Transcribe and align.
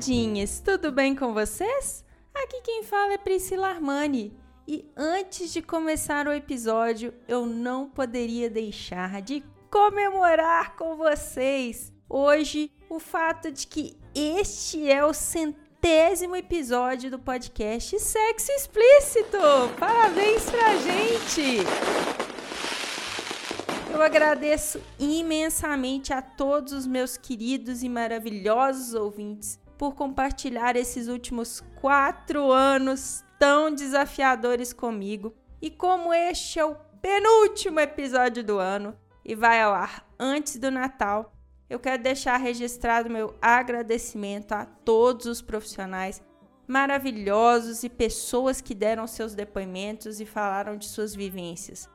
Olá, 0.00 0.06
taradinhas! 0.06 0.60
Tudo 0.60 0.90
bem 0.90 1.14
com 1.14 1.34
vocês? 1.34 2.02
Aqui 2.34 2.62
quem 2.62 2.82
fala 2.82 3.12
é 3.12 3.18
Priscila 3.18 3.68
Armani. 3.68 4.34
E 4.66 4.90
antes 4.96 5.52
de 5.52 5.60
começar 5.60 6.26
o 6.26 6.32
episódio, 6.32 7.12
eu 7.28 7.44
não 7.44 7.86
poderia 7.86 8.48
deixar 8.48 9.20
de 9.20 9.44
comemorar 9.70 10.74
com 10.74 10.96
vocês 10.96 11.92
hoje 12.08 12.72
o 12.88 12.98
fato 12.98 13.52
de 13.52 13.66
que 13.66 13.94
este 14.14 14.90
é 14.90 15.04
o 15.04 15.12
centésimo 15.12 16.34
episódio 16.34 17.10
do 17.10 17.18
podcast 17.18 18.00
Sexo 18.00 18.52
Explícito. 18.52 19.38
Parabéns 19.78 20.50
pra 20.50 20.76
gente! 20.76 21.58
Eu 23.92 24.00
agradeço 24.00 24.80
imensamente 24.98 26.10
a 26.10 26.22
todos 26.22 26.72
os 26.72 26.86
meus 26.86 27.18
queridos 27.18 27.82
e 27.82 27.88
maravilhosos 27.88 28.94
ouvintes 28.94 29.58
por 29.80 29.94
compartilhar 29.94 30.76
esses 30.76 31.08
últimos 31.08 31.64
quatro 31.80 32.52
anos 32.52 33.24
tão 33.38 33.74
desafiadores 33.74 34.74
comigo. 34.74 35.34
E 35.58 35.70
como 35.70 36.12
este 36.12 36.58
é 36.58 36.64
o 36.66 36.76
penúltimo 37.00 37.80
episódio 37.80 38.44
do 38.44 38.58
ano 38.58 38.94
e 39.24 39.34
vai 39.34 39.62
ao 39.62 39.72
ar 39.72 40.06
antes 40.18 40.58
do 40.58 40.70
Natal, 40.70 41.32
eu 41.70 41.80
quero 41.80 42.02
deixar 42.02 42.36
registrado 42.36 43.08
meu 43.08 43.34
agradecimento 43.40 44.52
a 44.52 44.66
todos 44.66 45.24
os 45.24 45.40
profissionais 45.40 46.22
maravilhosos 46.68 47.82
e 47.82 47.88
pessoas 47.88 48.60
que 48.60 48.74
deram 48.74 49.06
seus 49.06 49.34
depoimentos 49.34 50.20
e 50.20 50.26
falaram 50.26 50.76
de 50.76 50.86
suas 50.88 51.14
vivências, 51.14 51.88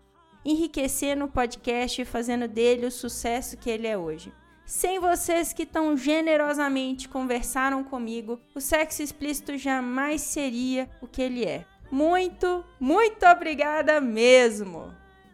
enriquecendo 0.44 1.26
o 1.26 1.32
podcast 1.32 2.02
e 2.02 2.06
fazendo 2.06 2.48
dele 2.48 2.88
o 2.88 2.92
sucesso 2.92 3.56
que 3.58 3.70
ele 3.70 3.86
é 3.86 3.96
hoje. 3.96 4.34
Sem 4.66 5.00
vocês 5.00 5.54
que 5.54 5.64
tão 5.64 5.96
generosamente 5.96 7.08
conversaram 7.08 7.84
comigo, 7.84 8.40
o 8.56 8.60
sexo 8.60 9.04
explícito 9.04 9.56
jamais 9.58 10.22
seria 10.22 10.90
o 11.00 11.08
que 11.08 11.22
ele 11.22 11.46
é. 11.46 11.66
Muito, 11.92 12.66
muito 12.80 13.26
obrigada 13.28 14.02
mesmo! 14.02 14.92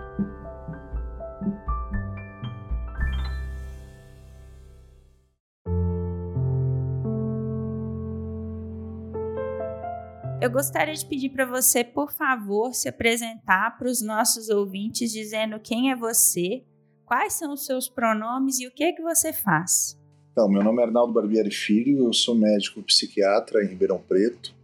Eu 10.38 10.50
gostaria 10.50 10.92
de 10.92 11.04
pedir 11.06 11.30
para 11.30 11.46
você, 11.46 11.82
por 11.82 12.12
favor, 12.12 12.74
se 12.74 12.88
apresentar 12.88 13.78
para 13.78 13.88
os 13.88 14.02
nossos 14.02 14.50
ouvintes, 14.50 15.10
dizendo 15.10 15.58
quem 15.58 15.90
é 15.90 15.96
você, 15.96 16.62
quais 17.06 17.32
são 17.32 17.54
os 17.54 17.64
seus 17.64 17.88
pronomes 17.88 18.60
e 18.60 18.66
o 18.66 18.70
que 18.70 18.84
é 18.84 18.92
que 18.92 19.00
você 19.00 19.32
faz. 19.32 19.98
Então, 20.32 20.46
meu 20.46 20.62
nome 20.62 20.82
é 20.82 20.84
Arnaldo 20.84 21.14
Barbieri 21.14 21.50
Filho, 21.50 22.04
eu 22.04 22.12
sou 22.12 22.34
médico 22.34 22.82
psiquiatra 22.82 23.64
em 23.64 23.68
Ribeirão 23.68 23.98
Preto, 24.06 24.54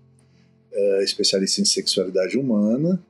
é, 0.71 1.05
especialista 1.05 1.63
em 1.63 1.65
sexualidade 1.65 2.37
humana. 2.37 3.03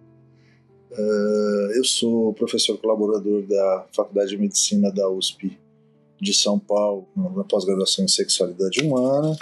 É, 0.93 1.79
eu 1.79 1.85
sou 1.85 2.33
professor 2.33 2.79
colaborador 2.79 3.43
da 3.43 3.87
Faculdade 3.93 4.31
de 4.31 4.39
Medicina 4.39 4.93
da 4.93 5.11
USP 5.11 5.59
de 6.21 6.33
São 6.33 6.61
Paulo, 6.61 7.09
na 7.17 7.43
pós-graduação 7.43 8.05
em 8.05 8.09
sexualidade 8.09 8.81
humana 8.87 9.37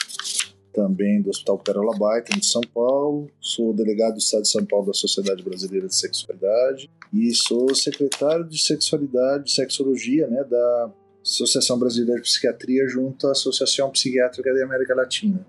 também 0.73 1.21
do 1.21 1.31
Hospital 1.31 1.59
Carola 1.59 1.97
Baita, 1.99 2.39
de 2.39 2.47
São 2.47 2.63
Paulo. 2.63 3.31
Sou 3.41 3.73
delegado 3.73 4.15
do 4.15 4.19
Estado 4.19 4.43
de 4.43 4.49
São 4.49 4.65
Paulo 4.65 4.87
da 4.87 4.93
Sociedade 4.93 5.43
Brasileira 5.43 5.87
de 5.87 5.95
Sexualidade 5.95 6.91
e 7.13 7.35
sou 7.35 7.75
secretário 7.75 8.45
de 8.45 8.61
Sexualidade 8.61 9.49
e 9.49 9.53
Sexologia 9.53 10.27
né, 10.29 10.45
da 10.45 10.91
Associação 11.23 11.79
Brasileira 11.79 12.21
de 12.21 12.29
Psiquiatria 12.29 12.87
junto 12.89 13.27
à 13.27 13.33
Associação 13.33 13.91
Psiquiátrica 13.91 14.53
da 14.55 14.65
América 14.65 14.95
Latina. 14.95 15.47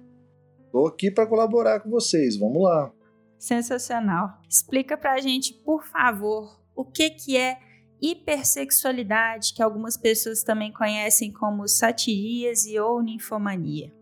Estou 0.65 0.87
aqui 0.87 1.11
para 1.11 1.27
colaborar 1.27 1.79
com 1.81 1.89
vocês, 1.89 2.37
vamos 2.37 2.63
lá. 2.63 2.91
Sensacional. 3.37 4.29
Explica 4.49 4.97
para 4.97 5.13
a 5.13 5.19
gente, 5.19 5.53
por 5.53 5.83
favor, 5.83 6.59
o 6.75 6.85
que, 6.85 7.09
que 7.09 7.37
é 7.37 7.57
hipersexualidade, 8.01 9.53
que 9.53 9.61
algumas 9.61 9.95
pessoas 9.95 10.43
também 10.43 10.71
conhecem 10.71 11.31
como 11.31 11.67
satiríase 11.67 12.79
ou 12.79 13.01
ninfomania. 13.01 13.93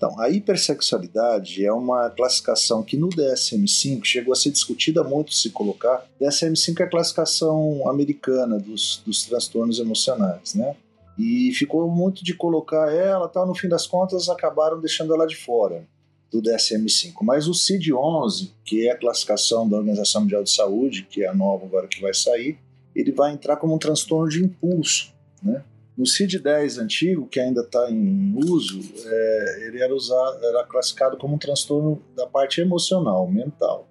Então, 0.00 0.18
a 0.18 0.30
hipersexualidade 0.30 1.62
é 1.62 1.70
uma 1.70 2.08
classificação 2.08 2.82
que 2.82 2.96
no 2.96 3.10
DSM-5 3.10 4.02
chegou 4.02 4.32
a 4.32 4.34
ser 4.34 4.50
discutida 4.50 5.04
muito 5.04 5.34
se 5.34 5.50
colocar. 5.50 6.06
DSM-5 6.18 6.80
é 6.80 6.84
a 6.84 6.88
classificação 6.88 7.86
americana 7.86 8.58
dos, 8.58 9.02
dos 9.04 9.26
transtornos 9.26 9.78
emocionais, 9.78 10.54
né? 10.54 10.74
E 11.18 11.52
ficou 11.52 11.86
muito 11.90 12.24
de 12.24 12.32
colocar 12.32 12.90
ela, 12.90 13.28
tal, 13.28 13.46
no 13.46 13.54
fim 13.54 13.68
das 13.68 13.86
contas 13.86 14.30
acabaram 14.30 14.80
deixando 14.80 15.14
ela 15.14 15.26
de 15.26 15.36
fora 15.36 15.86
do 16.32 16.40
DSM-5. 16.40 17.16
Mas 17.20 17.46
o 17.46 17.52
CID-11, 17.52 18.52
que 18.64 18.88
é 18.88 18.92
a 18.92 18.96
classificação 18.96 19.68
da 19.68 19.76
Organização 19.76 20.22
Mundial 20.22 20.42
de 20.42 20.50
Saúde, 20.50 21.06
que 21.10 21.24
é 21.24 21.28
a 21.28 21.34
nova 21.34 21.66
agora 21.66 21.86
que 21.86 22.00
vai 22.00 22.14
sair, 22.14 22.58
ele 22.96 23.12
vai 23.12 23.34
entrar 23.34 23.56
como 23.56 23.74
um 23.74 23.78
transtorno 23.78 24.30
de 24.30 24.42
impulso, 24.42 25.12
né? 25.42 25.62
No 26.00 26.06
CID-10 26.06 26.78
antigo, 26.80 27.26
que 27.26 27.38
ainda 27.38 27.60
está 27.60 27.90
em 27.90 28.32
uso, 28.34 28.80
é, 29.04 29.66
ele 29.66 29.82
era, 29.82 29.94
usado, 29.94 30.42
era 30.42 30.64
classificado 30.64 31.18
como 31.18 31.34
um 31.34 31.38
transtorno 31.38 32.02
da 32.16 32.26
parte 32.26 32.58
emocional, 32.58 33.30
mental, 33.30 33.86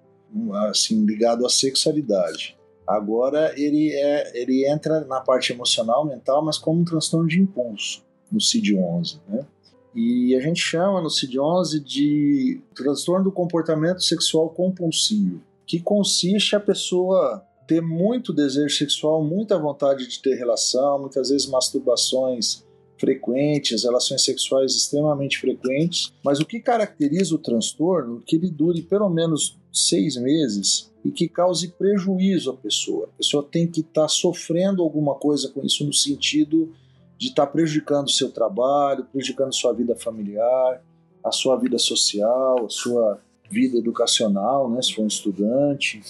assim 0.68 1.06
ligado 1.06 1.46
à 1.46 1.48
sexualidade. 1.48 2.58
Agora 2.84 3.54
ele, 3.56 3.92
é, 3.94 4.32
ele 4.34 4.68
entra 4.68 5.04
na 5.04 5.20
parte 5.20 5.52
emocional, 5.52 6.04
mental, 6.04 6.44
mas 6.44 6.58
como 6.58 6.80
um 6.80 6.84
transtorno 6.84 7.28
de 7.28 7.40
impulso 7.40 8.04
no 8.28 8.40
CID-11, 8.40 9.20
né? 9.28 9.46
E 9.94 10.34
a 10.34 10.40
gente 10.40 10.60
chama 10.60 11.00
no 11.00 11.08
CID-11 11.08 11.78
de 11.78 12.60
transtorno 12.74 13.22
do 13.22 13.30
comportamento 13.30 14.02
sexual 14.02 14.50
compulsivo, 14.50 15.40
que 15.64 15.78
consiste 15.78 16.56
a 16.56 16.60
pessoa 16.60 17.46
ter 17.70 17.80
muito 17.80 18.32
desejo 18.32 18.76
sexual, 18.76 19.22
muita 19.22 19.56
vontade 19.56 20.08
de 20.08 20.20
ter 20.20 20.34
relação, 20.34 20.98
muitas 20.98 21.30
vezes 21.30 21.46
masturbações 21.46 22.64
frequentes, 22.98 23.84
relações 23.84 24.24
sexuais 24.24 24.74
extremamente 24.74 25.38
frequentes. 25.38 26.12
Mas 26.24 26.40
o 26.40 26.44
que 26.44 26.58
caracteriza 26.58 27.32
o 27.32 27.38
transtorno 27.38 28.18
é 28.18 28.22
que 28.26 28.34
ele 28.34 28.50
dure 28.50 28.82
pelo 28.82 29.08
menos 29.08 29.56
seis 29.72 30.16
meses 30.16 30.90
e 31.04 31.12
que 31.12 31.28
cause 31.28 31.68
prejuízo 31.68 32.50
à 32.50 32.56
pessoa. 32.56 33.04
A 33.04 33.18
pessoa 33.18 33.46
tem 33.48 33.68
que 33.68 33.82
estar 33.82 34.02
tá 34.02 34.08
sofrendo 34.08 34.82
alguma 34.82 35.14
coisa 35.14 35.48
com 35.48 35.64
isso 35.64 35.84
no 35.86 35.94
sentido 35.94 36.74
de 37.16 37.28
estar 37.28 37.46
tá 37.46 37.52
prejudicando 37.52 38.10
seu 38.10 38.32
trabalho, 38.32 39.06
prejudicando 39.12 39.54
sua 39.54 39.72
vida 39.72 39.94
familiar, 39.94 40.82
a 41.22 41.30
sua 41.30 41.56
vida 41.56 41.78
social, 41.78 42.66
a 42.66 42.68
sua 42.68 43.20
vida 43.48 43.78
educacional, 43.78 44.68
né, 44.68 44.82
se 44.82 44.92
for 44.92 45.04
um 45.04 45.06
estudante. 45.06 46.02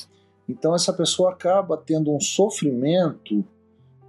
Então 0.50 0.74
essa 0.74 0.92
pessoa 0.92 1.32
acaba 1.32 1.76
tendo 1.76 2.14
um 2.14 2.20
sofrimento 2.20 3.44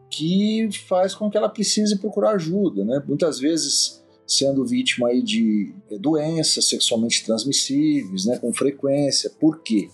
que 0.10 0.70
faz 0.88 1.16
com 1.16 1.30
que 1.30 1.38
ela 1.38 1.48
precise 1.48 1.98
procurar 1.98 2.32
ajuda, 2.32 2.84
né? 2.84 3.02
Muitas 3.08 3.40
vezes 3.40 4.02
sendo 4.28 4.66
vítima 4.66 5.10
aí 5.10 5.22
de 5.22 5.74
eh, 5.90 5.98
doenças 5.98 6.66
sexualmente 6.66 7.26
transmissíveis, 7.26 8.26
né, 8.26 8.38
com 8.40 8.54
frequência. 8.54 9.30
Por 9.30 9.62
quê? 9.62 9.90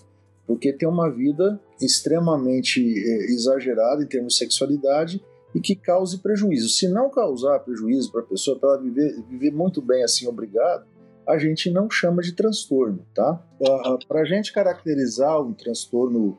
Porque 0.46 0.72
tem 0.72 0.88
uma 0.88 1.10
vida 1.10 1.60
extremamente 1.80 2.80
eh, 2.80 3.32
exagerada 3.32 4.02
em 4.02 4.06
termos 4.06 4.34
de 4.34 4.38
sexualidade 4.38 5.20
e 5.54 5.60
que 5.60 5.74
cause 5.74 6.18
prejuízo. 6.18 6.68
Se 6.68 6.88
não 6.88 7.10
causar 7.10 7.58
prejuízo 7.60 8.12
para 8.12 8.20
a 8.20 8.24
pessoa, 8.24 8.58
para 8.58 8.70
ela 8.70 8.82
viver, 8.82 9.20
viver 9.28 9.50
muito 9.50 9.82
bem 9.82 10.04
assim, 10.04 10.26
obrigado, 10.28 10.86
a 11.28 11.36
gente 11.36 11.70
não 11.70 11.90
chama 11.90 12.22
de 12.22 12.32
transtorno, 12.32 13.04
tá? 13.14 13.40
Para 14.08 14.22
a 14.22 14.24
gente 14.24 14.50
caracterizar 14.50 15.40
um 15.42 15.52
transtorno 15.52 16.38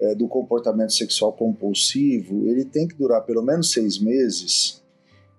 é, 0.00 0.14
do 0.14 0.26
comportamento 0.26 0.92
sexual 0.94 1.34
compulsivo, 1.34 2.48
ele 2.48 2.64
tem 2.64 2.88
que 2.88 2.96
durar 2.96 3.22
pelo 3.26 3.42
menos 3.42 3.70
seis 3.70 3.98
meses 3.98 4.82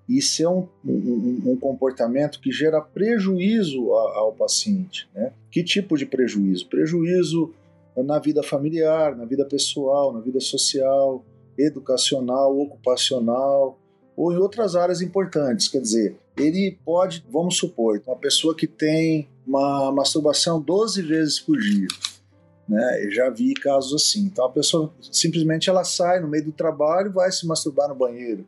e 0.07 0.21
ser 0.21 0.47
um, 0.47 0.67
um, 0.85 1.41
um 1.45 1.57
comportamento 1.57 2.39
que 2.39 2.51
gera 2.51 2.79
prejuízo 2.81 3.91
ao, 3.93 4.17
ao 4.17 4.33
paciente. 4.33 5.09
Né? 5.15 5.33
Que 5.49 5.63
tipo 5.63 5.97
de 5.97 6.05
prejuízo? 6.05 6.67
Prejuízo 6.67 7.51
na 7.97 8.19
vida 8.19 8.43
familiar, 8.43 9.15
na 9.15 9.25
vida 9.25 9.45
pessoal, 9.45 10.13
na 10.13 10.19
vida 10.19 10.39
social, 10.39 11.25
educacional, 11.57 12.55
ocupacional 12.59 13.79
ou 14.15 14.31
em 14.31 14.37
outras 14.37 14.75
áreas 14.75 15.01
importantes. 15.01 15.67
Quer 15.67 15.81
dizer, 15.81 16.17
ele 16.37 16.77
pode, 16.83 17.25
vamos 17.29 17.57
supor, 17.57 18.01
uma 18.05 18.15
pessoa 18.15 18.55
que 18.55 18.67
tem 18.67 19.29
uma 19.45 19.91
masturbação 19.91 20.61
12 20.61 21.01
vezes 21.01 21.39
por 21.39 21.57
dia. 21.57 21.87
Né? 22.67 23.05
Eu 23.05 23.11
já 23.11 23.29
vi 23.29 23.53
casos 23.53 24.01
assim. 24.01 24.25
Então 24.25 24.45
a 24.45 24.51
pessoa 24.51 24.93
simplesmente 25.11 25.69
ela 25.69 25.83
sai 25.83 26.19
no 26.19 26.27
meio 26.27 26.45
do 26.45 26.51
trabalho 26.51 27.11
vai 27.11 27.31
se 27.31 27.45
masturbar 27.45 27.89
no 27.89 27.95
banheiro. 27.95 28.47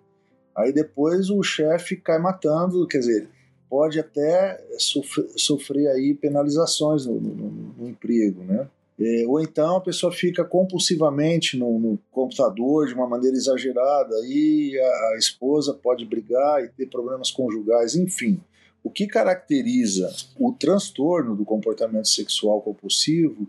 Aí 0.56 0.72
depois 0.72 1.30
o 1.30 1.44
chefe 1.44 1.98
cai 1.98 2.18
matando, 2.18 2.88
quer 2.88 3.00
dizer, 3.00 3.28
pode 3.70 4.00
até 4.00 4.64
sofrer, 4.80 5.28
sofrer 5.36 5.88
aí 5.90 6.14
penalizações 6.14 7.06
no, 7.06 7.20
no, 7.20 7.50
no 7.78 7.90
emprego, 7.90 8.42
né? 8.44 8.68
É, 8.98 9.26
ou 9.28 9.42
então 9.42 9.76
a 9.76 9.82
pessoa 9.82 10.10
fica 10.12 10.46
compulsivamente 10.46 11.58
no, 11.58 11.78
no, 11.78 12.00
computador 12.12 12.88
de 12.88 12.94
uma 12.94 13.06
maneira 13.06 13.36
exagerada 13.36 14.16
e 14.26 14.80
a, 14.80 15.10
a, 15.10 15.18
esposa 15.18 15.74
pode 15.74 16.06
brigar 16.06 16.64
e 16.64 16.70
ter 16.70 16.86
problemas 16.86 17.30
conjugais, 17.30 17.96
enfim. 17.96 18.40
O 18.82 18.90
que 18.90 19.06
caracteriza 19.06 20.14
o 20.40 20.54
transtorno 20.54 21.36
do 21.36 21.44
comportamento 21.44 22.08
sexual 22.08 22.62
compulsivo 22.62 23.48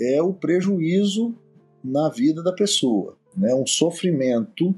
é 0.00 0.22
o 0.22 0.32
prejuízo 0.32 1.34
na 1.82 2.08
vida 2.08 2.40
da 2.40 2.52
pessoa, 2.52 3.16
né? 3.36 3.52
um 3.54 3.66
sofrimento 3.66 4.72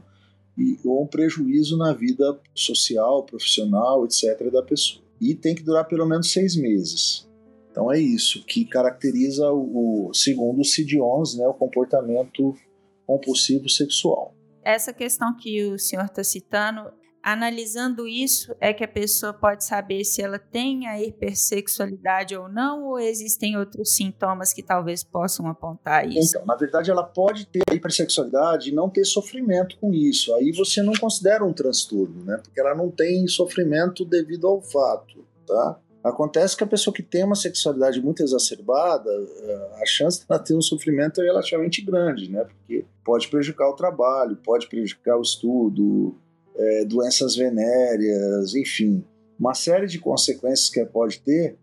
e, 0.57 0.79
ou 0.83 1.03
um 1.03 1.07
prejuízo 1.07 1.77
na 1.77 1.93
vida 1.93 2.39
social, 2.55 3.23
profissional, 3.25 4.07
etc. 4.07 4.51
da 4.51 4.63
pessoa. 4.63 5.03
E 5.21 5.35
tem 5.35 5.55
que 5.55 5.63
durar 5.63 5.87
pelo 5.87 6.07
menos 6.07 6.33
seis 6.33 6.57
meses. 6.57 7.29
Então 7.71 7.91
é 7.91 7.99
isso 7.99 8.45
que 8.45 8.65
caracteriza 8.65 9.51
o, 9.53 10.11
segundo 10.13 10.61
o 10.61 10.65
CID-11, 10.65 11.39
né, 11.39 11.47
o 11.47 11.55
comportamento 11.55 12.55
compulsivo 13.07 13.69
sexual. 13.69 14.35
Essa 14.63 14.93
questão 14.93 15.37
que 15.37 15.65
o 15.65 15.79
senhor 15.79 16.05
está 16.05 16.23
citando, 16.23 16.93
analisando 17.23 18.07
isso, 18.07 18.55
é 18.61 18.73
que 18.73 18.85
a 18.85 18.89
pessoa 18.89 19.33
pode 19.33 19.65
saber 19.65 20.05
se 20.05 20.23
ela 20.23 20.39
tem 20.39 20.87
a 20.87 21.01
hipersexualidade 21.03 22.37
ou 22.37 22.49
não, 22.49 22.85
ou 22.85 22.99
existem 22.99 23.57
outros 23.57 23.95
sintomas 23.95 24.53
que 24.53 24.63
talvez 24.63 25.03
possam 25.03 25.47
apontar 25.47 26.09
isso? 26.09 26.37
Então, 26.37 26.47
na 26.47 26.57
verdade, 26.57 26.91
ela 26.91 27.05
pode 27.05 27.47
ter 27.47 27.63
a 27.71 27.75
hipersexualidade 27.75 28.71
e 28.71 28.75
não 28.75 28.91
ter 28.91 29.05
sofrimento 29.05 29.79
com 29.79 29.93
isso. 29.93 30.35
Aí 30.35 30.53
você 30.53 30.83
não 30.83 30.93
considera 30.95 31.45
um 31.45 31.53
transtorno, 31.53 32.25
né? 32.25 32.39
Porque 32.43 32.61
ela 32.61 32.75
não 32.75 32.91
tem 32.91 33.27
sofrimento 33.29 34.05
devido 34.05 34.47
ao 34.47 34.61
fato, 34.61 35.27
tá? 35.47 35.81
Acontece 36.03 36.57
que 36.57 36.65
a 36.65 36.67
pessoa 36.67 36.95
que 36.95 37.03
tem 37.03 37.25
uma 37.25 37.37
sexualidade 37.37 38.01
muito 38.01 38.23
exacerbada, 38.23 39.11
eh, 39.11 39.71
a 39.83 39.87
chance 39.87 40.21
de 40.21 40.27
ela 40.29 40.39
ter 40.39 40.55
um 40.55 40.63
sofrimento 40.63 41.21
é 41.21 41.25
relativamente 41.25 41.83
grande, 41.83 42.31
né? 42.31 42.45
Porque 42.45 42.87
pode 43.05 43.29
prejudicar 43.29 43.69
o 43.69 43.75
trabalho, 43.75 44.37
pode 44.37 44.67
prejudicar 44.67 45.19
o 45.19 45.23
estudo, 45.23 46.17
é, 46.57 46.85
doenças 46.85 47.37
venéreas, 47.37 48.55
enfim, 48.55 49.05
uma 49.39 49.55
série 49.55 49.87
de 49.87 49.99
consequências 49.99 50.69
que 50.69 50.81
ela 50.81 50.89
pode 50.89 51.21
ter 51.21 51.57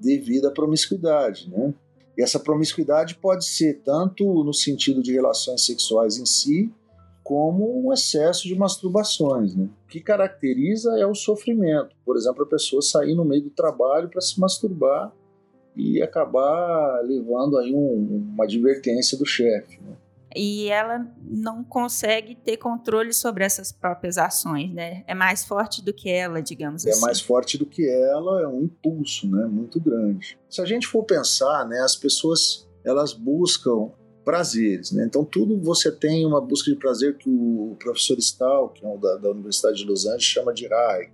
devido 0.00 0.46
à 0.46 0.50
promiscuidade, 0.50 1.50
né? 1.50 1.74
E 2.16 2.22
essa 2.22 2.38
promiscuidade 2.38 3.16
pode 3.16 3.44
ser 3.44 3.80
tanto 3.84 4.44
no 4.44 4.54
sentido 4.54 5.02
de 5.02 5.12
relações 5.12 5.64
sexuais 5.64 6.16
em 6.16 6.26
si, 6.26 6.72
como 7.24 7.88
um 7.88 7.92
excesso 7.92 8.46
de 8.46 8.54
masturbações. 8.54 9.56
Né? 9.56 9.64
O 9.64 9.88
que 9.88 10.00
caracteriza 10.00 10.98
é 10.98 11.06
o 11.06 11.14
sofrimento. 11.14 11.96
Por 12.04 12.16
exemplo, 12.16 12.44
a 12.44 12.46
pessoa 12.46 12.82
sair 12.82 13.14
no 13.14 13.24
meio 13.24 13.44
do 13.44 13.50
trabalho 13.50 14.10
para 14.10 14.20
se 14.20 14.38
masturbar 14.38 15.10
e 15.74 16.02
acabar 16.02 17.00
levando 17.02 17.56
aí 17.56 17.74
um, 17.74 18.30
uma 18.34 18.44
advertência 18.44 19.16
do 19.16 19.24
chefe. 19.24 19.80
Né? 19.80 19.96
E 20.36 20.68
ela 20.68 21.06
não 21.22 21.64
consegue 21.64 22.34
ter 22.34 22.58
controle 22.58 23.14
sobre 23.14 23.42
essas 23.44 23.72
próprias 23.72 24.18
ações, 24.18 24.72
né? 24.72 25.04
É 25.06 25.14
mais 25.14 25.44
forte 25.44 25.82
do 25.82 25.94
que 25.94 26.10
ela, 26.10 26.42
digamos 26.42 26.84
é 26.84 26.90
assim. 26.90 26.98
É 26.98 27.02
mais 27.02 27.20
forte 27.20 27.56
do 27.56 27.64
que 27.64 27.88
ela, 27.88 28.42
é 28.42 28.48
um 28.48 28.62
impulso, 28.64 29.30
né? 29.30 29.46
Muito 29.46 29.78
grande. 29.80 30.36
Se 30.50 30.60
a 30.60 30.64
gente 30.64 30.88
for 30.88 31.04
pensar, 31.04 31.64
né? 31.68 31.78
As 31.80 31.94
pessoas 31.94 32.68
elas 32.84 33.12
buscam 33.12 33.90
prazeres. 34.24 34.90
Né? 34.90 35.04
Então, 35.06 35.24
tudo 35.24 35.60
você 35.60 35.92
tem 35.92 36.24
uma 36.26 36.40
busca 36.40 36.70
de 36.70 36.76
prazer 36.76 37.16
que 37.16 37.28
o 37.28 37.76
professor 37.78 38.18
Stahl, 38.18 38.70
que 38.70 38.84
é 38.84 38.88
um 38.88 38.98
da, 38.98 39.16
da 39.16 39.30
Universidade 39.30 39.78
de 39.78 39.84
Los 39.84 40.06
Angeles, 40.06 40.24
chama 40.24 40.52
de 40.52 40.66
high. 40.66 41.12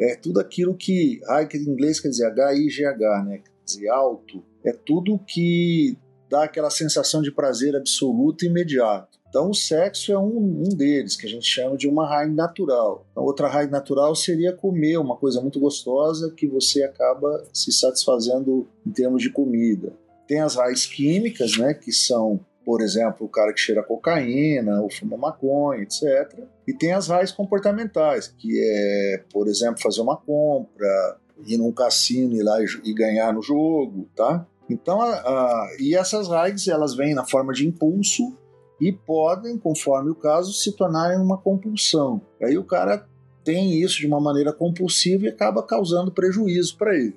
É 0.00 0.14
tudo 0.14 0.38
aquilo 0.38 0.74
que. 0.74 1.20
High, 1.26 1.48
em 1.54 1.70
inglês 1.70 1.98
quer 1.98 2.08
dizer 2.08 2.26
H-I-G-H, 2.26 3.24
né? 3.24 3.38
quer 3.38 3.50
dizer 3.64 3.88
alto. 3.88 4.44
É 4.64 4.72
tudo 4.72 5.18
que 5.18 5.98
dá 6.30 6.44
aquela 6.44 6.70
sensação 6.70 7.20
de 7.22 7.32
prazer 7.32 7.74
absoluto 7.74 8.44
e 8.44 8.48
imediato. 8.48 9.18
Então, 9.28 9.50
o 9.50 9.54
sexo 9.54 10.10
é 10.10 10.18
um, 10.18 10.62
um 10.66 10.74
deles, 10.74 11.14
que 11.14 11.26
a 11.26 11.28
gente 11.28 11.46
chama 11.46 11.76
de 11.76 11.86
uma 11.86 12.06
high 12.06 12.30
natural. 12.30 13.06
A 13.14 13.20
outra 13.20 13.46
high 13.46 13.68
natural 13.68 14.14
seria 14.14 14.54
comer 14.54 14.98
uma 14.98 15.16
coisa 15.16 15.40
muito 15.40 15.60
gostosa 15.60 16.32
que 16.34 16.46
você 16.46 16.82
acaba 16.82 17.44
se 17.52 17.70
satisfazendo 17.70 18.66
em 18.86 18.90
termos 18.90 19.22
de 19.22 19.30
comida. 19.30 19.92
Tem 20.28 20.40
as 20.40 20.54
raízes 20.54 20.86
químicas, 20.86 21.56
né, 21.56 21.74
que 21.74 21.90
são, 21.90 22.38
por 22.64 22.82
exemplo, 22.82 23.26
o 23.26 23.28
cara 23.28 23.52
que 23.52 23.58
cheira 23.58 23.82
cocaína 23.82 24.80
ou 24.80 24.90
fuma 24.90 25.16
maconha, 25.16 25.82
etc. 25.82 26.38
E 26.66 26.72
tem 26.72 26.92
as 26.92 27.08
raízes 27.08 27.34
comportamentais, 27.34 28.28
que 28.28 28.60
é, 28.62 29.24
por 29.32 29.48
exemplo, 29.48 29.80
fazer 29.82 30.02
uma 30.02 30.16
compra, 30.16 31.18
ir 31.46 31.56
num 31.56 31.72
cassino 31.72 32.36
ir 32.36 32.42
lá 32.42 32.60
e, 32.62 32.66
e 32.84 32.94
ganhar 32.94 33.32
no 33.32 33.42
jogo, 33.42 34.08
tá? 34.14 34.46
Então, 34.68 35.00
a, 35.00 35.14
a, 35.14 35.76
e 35.80 35.94
essas 35.94 36.28
raízes 36.28 36.68
elas 36.68 36.94
vêm 36.94 37.14
na 37.14 37.24
forma 37.24 37.52
de 37.52 37.66
impulso 37.66 38.36
e 38.80 38.92
podem, 38.92 39.56
conforme 39.56 40.10
o 40.10 40.14
caso, 40.14 40.52
se 40.52 40.76
tornarem 40.76 41.18
uma 41.18 41.38
compulsão. 41.38 42.20
Aí 42.40 42.56
o 42.58 42.64
cara 42.64 43.06
tem 43.42 43.80
isso 43.80 43.98
de 43.98 44.06
uma 44.06 44.20
maneira 44.20 44.52
compulsiva 44.52 45.24
e 45.24 45.28
acaba 45.28 45.62
causando 45.62 46.12
prejuízo 46.12 46.76
para 46.76 46.94
ele. 46.94 47.16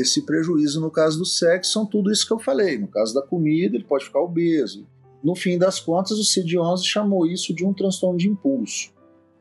Esse 0.00 0.22
prejuízo, 0.22 0.80
no 0.80 0.90
caso 0.90 1.18
do 1.18 1.24
sexo, 1.24 1.72
são 1.72 1.84
tudo 1.84 2.12
isso 2.12 2.26
que 2.26 2.32
eu 2.32 2.38
falei. 2.38 2.78
No 2.78 2.86
caso 2.86 3.12
da 3.12 3.22
comida, 3.22 3.76
ele 3.76 3.84
pode 3.84 4.04
ficar 4.04 4.20
obeso. 4.20 4.86
No 5.22 5.34
fim 5.34 5.58
das 5.58 5.80
contas, 5.80 6.18
o 6.18 6.24
CID-11 6.24 6.84
chamou 6.84 7.26
isso 7.26 7.52
de 7.52 7.64
um 7.64 7.74
transtorno 7.74 8.16
de 8.16 8.28
impulso. 8.28 8.92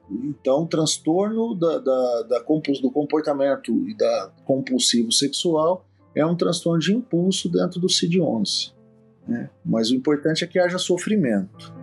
Então, 0.10 0.64
o 0.64 0.68
transtorno 0.68 1.54
da, 1.54 1.78
da, 1.78 2.22
da, 2.24 2.40
do 2.40 2.92
comportamento 2.92 3.88
e 3.88 3.96
da 3.96 4.32
compulsivo 4.46 5.12
sexual 5.12 5.86
é 6.16 6.26
um 6.26 6.36
transtorno 6.36 6.80
de 6.80 6.94
impulso 6.94 7.50
dentro 7.50 7.80
do 7.80 7.88
CID-11. 7.88 8.74
Né? 9.28 9.50
Mas 9.64 9.92
o 9.92 9.96
importante 9.96 10.44
é 10.44 10.48
que 10.48 10.58
haja 10.58 10.80
sofrimento. 10.80 11.77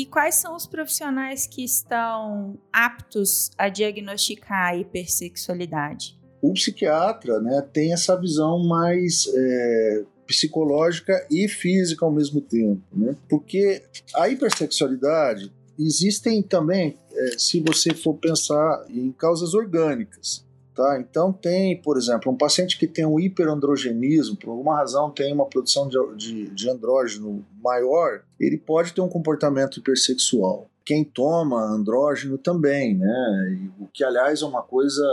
E 0.00 0.06
quais 0.06 0.36
são 0.36 0.56
os 0.56 0.66
profissionais 0.66 1.46
que 1.46 1.62
estão 1.62 2.58
aptos 2.72 3.50
a 3.58 3.68
diagnosticar 3.68 4.68
a 4.68 4.76
hipersexualidade? 4.76 6.18
O 6.40 6.54
psiquiatra 6.54 7.38
né, 7.38 7.60
tem 7.70 7.92
essa 7.92 8.18
visão 8.18 8.66
mais 8.66 9.30
é, 9.34 10.04
psicológica 10.26 11.26
e 11.30 11.46
física 11.48 12.06
ao 12.06 12.10
mesmo 12.10 12.40
tempo, 12.40 12.80
né? 12.94 13.14
Porque 13.28 13.82
a 14.14 14.26
hipersexualidade 14.26 15.52
existem 15.78 16.42
também, 16.42 16.96
é, 17.12 17.38
se 17.38 17.60
você 17.60 17.92
for 17.92 18.14
pensar 18.14 18.86
em 18.88 19.12
causas 19.12 19.52
orgânicas, 19.52 20.46
tá? 20.74 20.98
Então 21.00 21.32
tem, 21.32 21.80
por 21.80 21.96
exemplo, 21.96 22.32
um 22.32 22.36
paciente 22.36 22.78
que 22.78 22.86
tem 22.86 23.04
um 23.04 23.18
hiperandrogenismo, 23.18 24.36
por 24.36 24.50
alguma 24.50 24.76
razão 24.76 25.10
tem 25.10 25.32
uma 25.32 25.46
produção 25.46 25.88
de, 25.88 25.98
de, 26.16 26.50
de 26.50 26.70
andrógeno 26.70 27.44
maior, 27.62 28.22
ele 28.38 28.58
pode 28.58 28.92
ter 28.92 29.00
um 29.00 29.08
comportamento 29.08 29.78
hipersexual. 29.78 30.68
Quem 30.84 31.04
toma 31.04 31.62
andrógeno 31.62 32.38
também, 32.38 32.96
né? 32.96 33.68
O 33.78 33.86
que 33.86 34.02
aliás 34.02 34.42
é 34.42 34.46
uma 34.46 34.62
coisa 34.62 35.04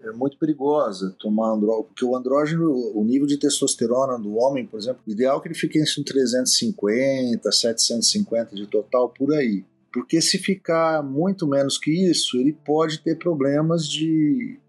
é 0.00 0.12
muito 0.12 0.38
perigosa 0.38 1.14
tomar 1.18 1.52
andrógeno, 1.52 1.84
porque 1.84 2.04
o 2.04 2.16
andrógeno, 2.16 2.70
o 2.94 3.04
nível 3.04 3.26
de 3.26 3.38
testosterona 3.38 4.18
do 4.18 4.36
homem, 4.36 4.66
por 4.66 4.78
exemplo, 4.78 5.02
o 5.06 5.10
ideal 5.10 5.38
é 5.38 5.40
que 5.40 5.48
ele 5.48 5.54
fique 5.54 5.78
entre 5.78 6.04
350, 6.04 7.50
750 7.50 8.54
de 8.54 8.66
total 8.66 9.08
por 9.08 9.34
aí. 9.34 9.64
Porque 9.92 10.20
se 10.20 10.36
ficar 10.38 11.02
muito 11.02 11.46
menos 11.46 11.78
que 11.78 11.90
isso, 11.90 12.36
ele 12.36 12.52
pode 12.52 12.98
ter 12.98 13.16
problemas 13.18 13.88
de, 13.88 14.60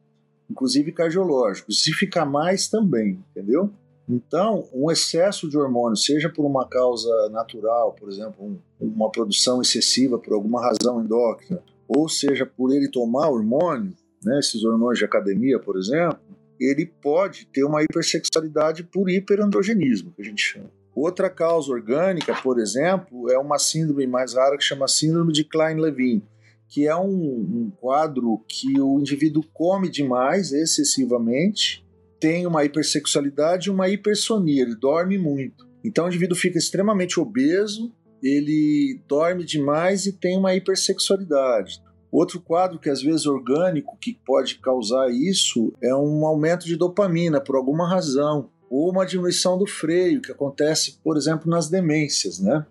inclusive 0.49 0.91
cardiológicos. 0.91 1.83
Se 1.83 1.91
ficar 1.93 2.25
mais, 2.25 2.67
também, 2.67 3.23
entendeu? 3.31 3.71
Então, 4.09 4.63
um 4.73 4.89
excesso 4.89 5.49
de 5.49 5.57
hormônio, 5.57 5.97
seja 5.97 6.29
por 6.29 6.45
uma 6.45 6.65
causa 6.65 7.29
natural, 7.29 7.93
por 7.93 8.09
exemplo, 8.09 8.35
um, 8.45 8.57
uma 8.79 9.11
produção 9.11 9.61
excessiva 9.61 10.17
por 10.17 10.33
alguma 10.33 10.61
razão 10.61 11.01
endócrina, 11.01 11.61
ou 11.87 12.07
seja 12.07 12.45
por 12.45 12.73
ele 12.73 12.89
tomar 12.89 13.29
hormônio, 13.29 13.93
né, 14.23 14.39
esses 14.39 14.63
hormônios 14.63 14.99
de 14.99 15.05
academia, 15.05 15.59
por 15.59 15.77
exemplo, 15.77 16.19
ele 16.59 16.85
pode 16.85 17.45
ter 17.47 17.63
uma 17.63 17.83
hipersexualidade 17.83 18.83
por 18.83 19.09
hiperandrogenismo, 19.09 20.11
que 20.15 20.21
a 20.21 20.25
gente 20.25 20.41
chama. 20.41 20.71
Outra 20.95 21.29
causa 21.29 21.71
orgânica, 21.71 22.33
por 22.41 22.59
exemplo, 22.59 23.29
é 23.29 23.37
uma 23.37 23.59
síndrome 23.59 24.07
mais 24.07 24.33
rara 24.33 24.57
que 24.57 24.63
chama 24.63 24.87
síndrome 24.87 25.31
de 25.31 25.43
Klein-Levin, 25.43 26.23
que 26.67 26.87
é 26.87 26.95
um, 26.95 27.07
um, 27.07 27.71
quadro 27.79 28.43
que 28.47 28.79
o 28.79 28.99
indivíduo 28.99 29.43
come 29.53 29.89
demais, 29.89 30.51
excessivamente, 30.51 31.85
tem 32.19 32.45
uma 32.45 32.65
hipersexualidade 32.65 33.67
e 33.67 33.71
uma 33.71 33.89
hipersonia, 33.89 34.63
ele 34.63 34.75
dorme 34.75 35.17
muito. 35.17 35.67
Então 35.83 36.05
o 36.05 36.07
indivíduo 36.07 36.37
fica 36.37 36.57
extremamente 36.57 37.19
obeso, 37.19 37.93
ele 38.21 38.99
dorme 39.07 39.45
demais 39.45 40.05
e 40.05 40.11
tem 40.11 40.37
uma 40.37 40.55
hipersexualidade. 40.55 41.81
Outro 42.11 42.41
quadro 42.41 42.79
que 42.79 42.89
às 42.89 43.01
vezes 43.01 43.25
é 43.25 43.29
orgânico 43.29 43.97
que 43.99 44.19
pode 44.25 44.55
causar 44.59 45.09
isso 45.11 45.73
é 45.81 45.93
um 45.95 46.25
aumento 46.25 46.65
de 46.65 46.75
dopamina 46.75 47.39
por 47.39 47.55
alguma 47.55 47.87
razão, 47.87 48.49
ou 48.69 48.91
uma 48.91 49.05
diminuição 49.05 49.57
do 49.57 49.65
freio 49.65 50.21
que 50.21 50.31
acontece, 50.31 50.99
por 51.03 51.15
exemplo, 51.15 51.49
nas 51.49 51.69
demências, 51.69 52.39
né? 52.39 52.65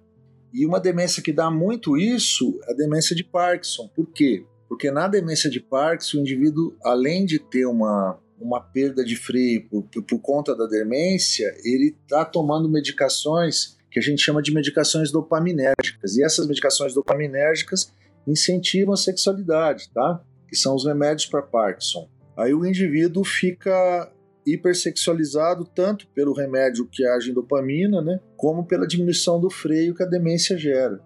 E 0.56 0.64
uma 0.64 0.80
demência 0.80 1.22
que 1.22 1.34
dá 1.34 1.50
muito 1.50 1.98
isso 1.98 2.58
é 2.66 2.72
a 2.72 2.74
demência 2.74 3.14
de 3.14 3.22
Parkinson. 3.22 3.88
Por 3.94 4.06
quê? 4.06 4.46
Porque 4.66 4.90
na 4.90 5.06
demência 5.06 5.50
de 5.50 5.60
Parkinson, 5.60 6.16
o 6.16 6.20
indivíduo, 6.22 6.74
além 6.82 7.26
de 7.26 7.38
ter 7.38 7.66
uma, 7.66 8.18
uma 8.40 8.58
perda 8.58 9.04
de 9.04 9.16
freio 9.16 9.68
por, 9.68 9.82
por, 9.82 10.02
por 10.02 10.18
conta 10.18 10.56
da 10.56 10.66
demência, 10.66 11.54
ele 11.62 11.94
está 12.02 12.24
tomando 12.24 12.70
medicações 12.70 13.76
que 13.90 13.98
a 13.98 14.02
gente 14.02 14.22
chama 14.22 14.40
de 14.40 14.50
medicações 14.50 15.12
dopaminérgicas. 15.12 16.16
E 16.16 16.24
essas 16.24 16.46
medicações 16.46 16.94
dopaminérgicas 16.94 17.92
incentivam 18.26 18.94
a 18.94 18.96
sexualidade, 18.96 19.90
tá? 19.92 20.22
Que 20.48 20.56
são 20.56 20.74
os 20.74 20.86
remédios 20.86 21.26
para 21.26 21.42
Parkinson. 21.42 22.08
Aí 22.34 22.54
o 22.54 22.64
indivíduo 22.64 23.24
fica 23.24 24.10
hipersexualizado 24.46 25.64
tanto 25.64 26.06
pelo 26.08 26.32
remédio 26.32 26.88
que 26.90 27.04
age 27.04 27.30
em 27.30 27.34
dopamina, 27.34 28.00
né, 28.00 28.20
como 28.36 28.64
pela 28.64 28.86
diminuição 28.86 29.40
do 29.40 29.50
freio 29.50 29.94
que 29.94 30.02
a 30.02 30.06
demência 30.06 30.56
gera. 30.56 31.00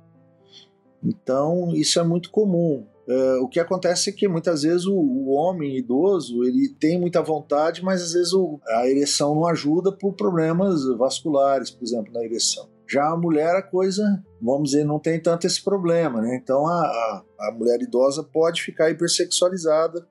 Então 1.02 1.72
isso 1.74 1.98
é 1.98 2.02
muito 2.02 2.30
comum. 2.30 2.86
É, 3.08 3.34
o 3.40 3.48
que 3.48 3.58
acontece 3.58 4.10
é 4.10 4.12
que 4.12 4.28
muitas 4.28 4.62
vezes 4.62 4.86
o, 4.86 4.94
o, 4.94 5.30
homem 5.30 5.76
idoso 5.76 6.44
ele 6.44 6.68
tem 6.78 7.00
muita 7.00 7.20
vontade, 7.20 7.82
mas 7.82 8.02
às 8.02 8.12
vezes 8.12 8.32
o, 8.32 8.60
a 8.68 8.88
ereção 8.88 9.34
não 9.34 9.46
ajuda 9.48 9.90
por 9.90 10.12
problemas 10.12 10.84
vasculares, 10.96 11.70
por 11.70 11.82
exemplo, 11.82 12.12
na 12.12 12.22
ereção. 12.22 12.68
Já 12.88 13.08
a 13.08 13.16
mulher, 13.16 13.56
a 13.56 13.62
coisa, 13.62 14.04
vamos 14.40 14.70
dizer, 14.70 14.84
não 14.84 15.00
tem 15.00 15.20
tanto 15.20 15.46
esse 15.46 15.62
problema, 15.62 16.20
né? 16.20 16.38
Então 16.40 16.66
a, 16.66 16.82
a, 16.82 17.22
a 17.48 17.52
mulher 17.52 17.80
idosa 17.80 18.22
pode 18.22 18.62
ficar 18.62 18.90
hipersexualizada 18.90 20.06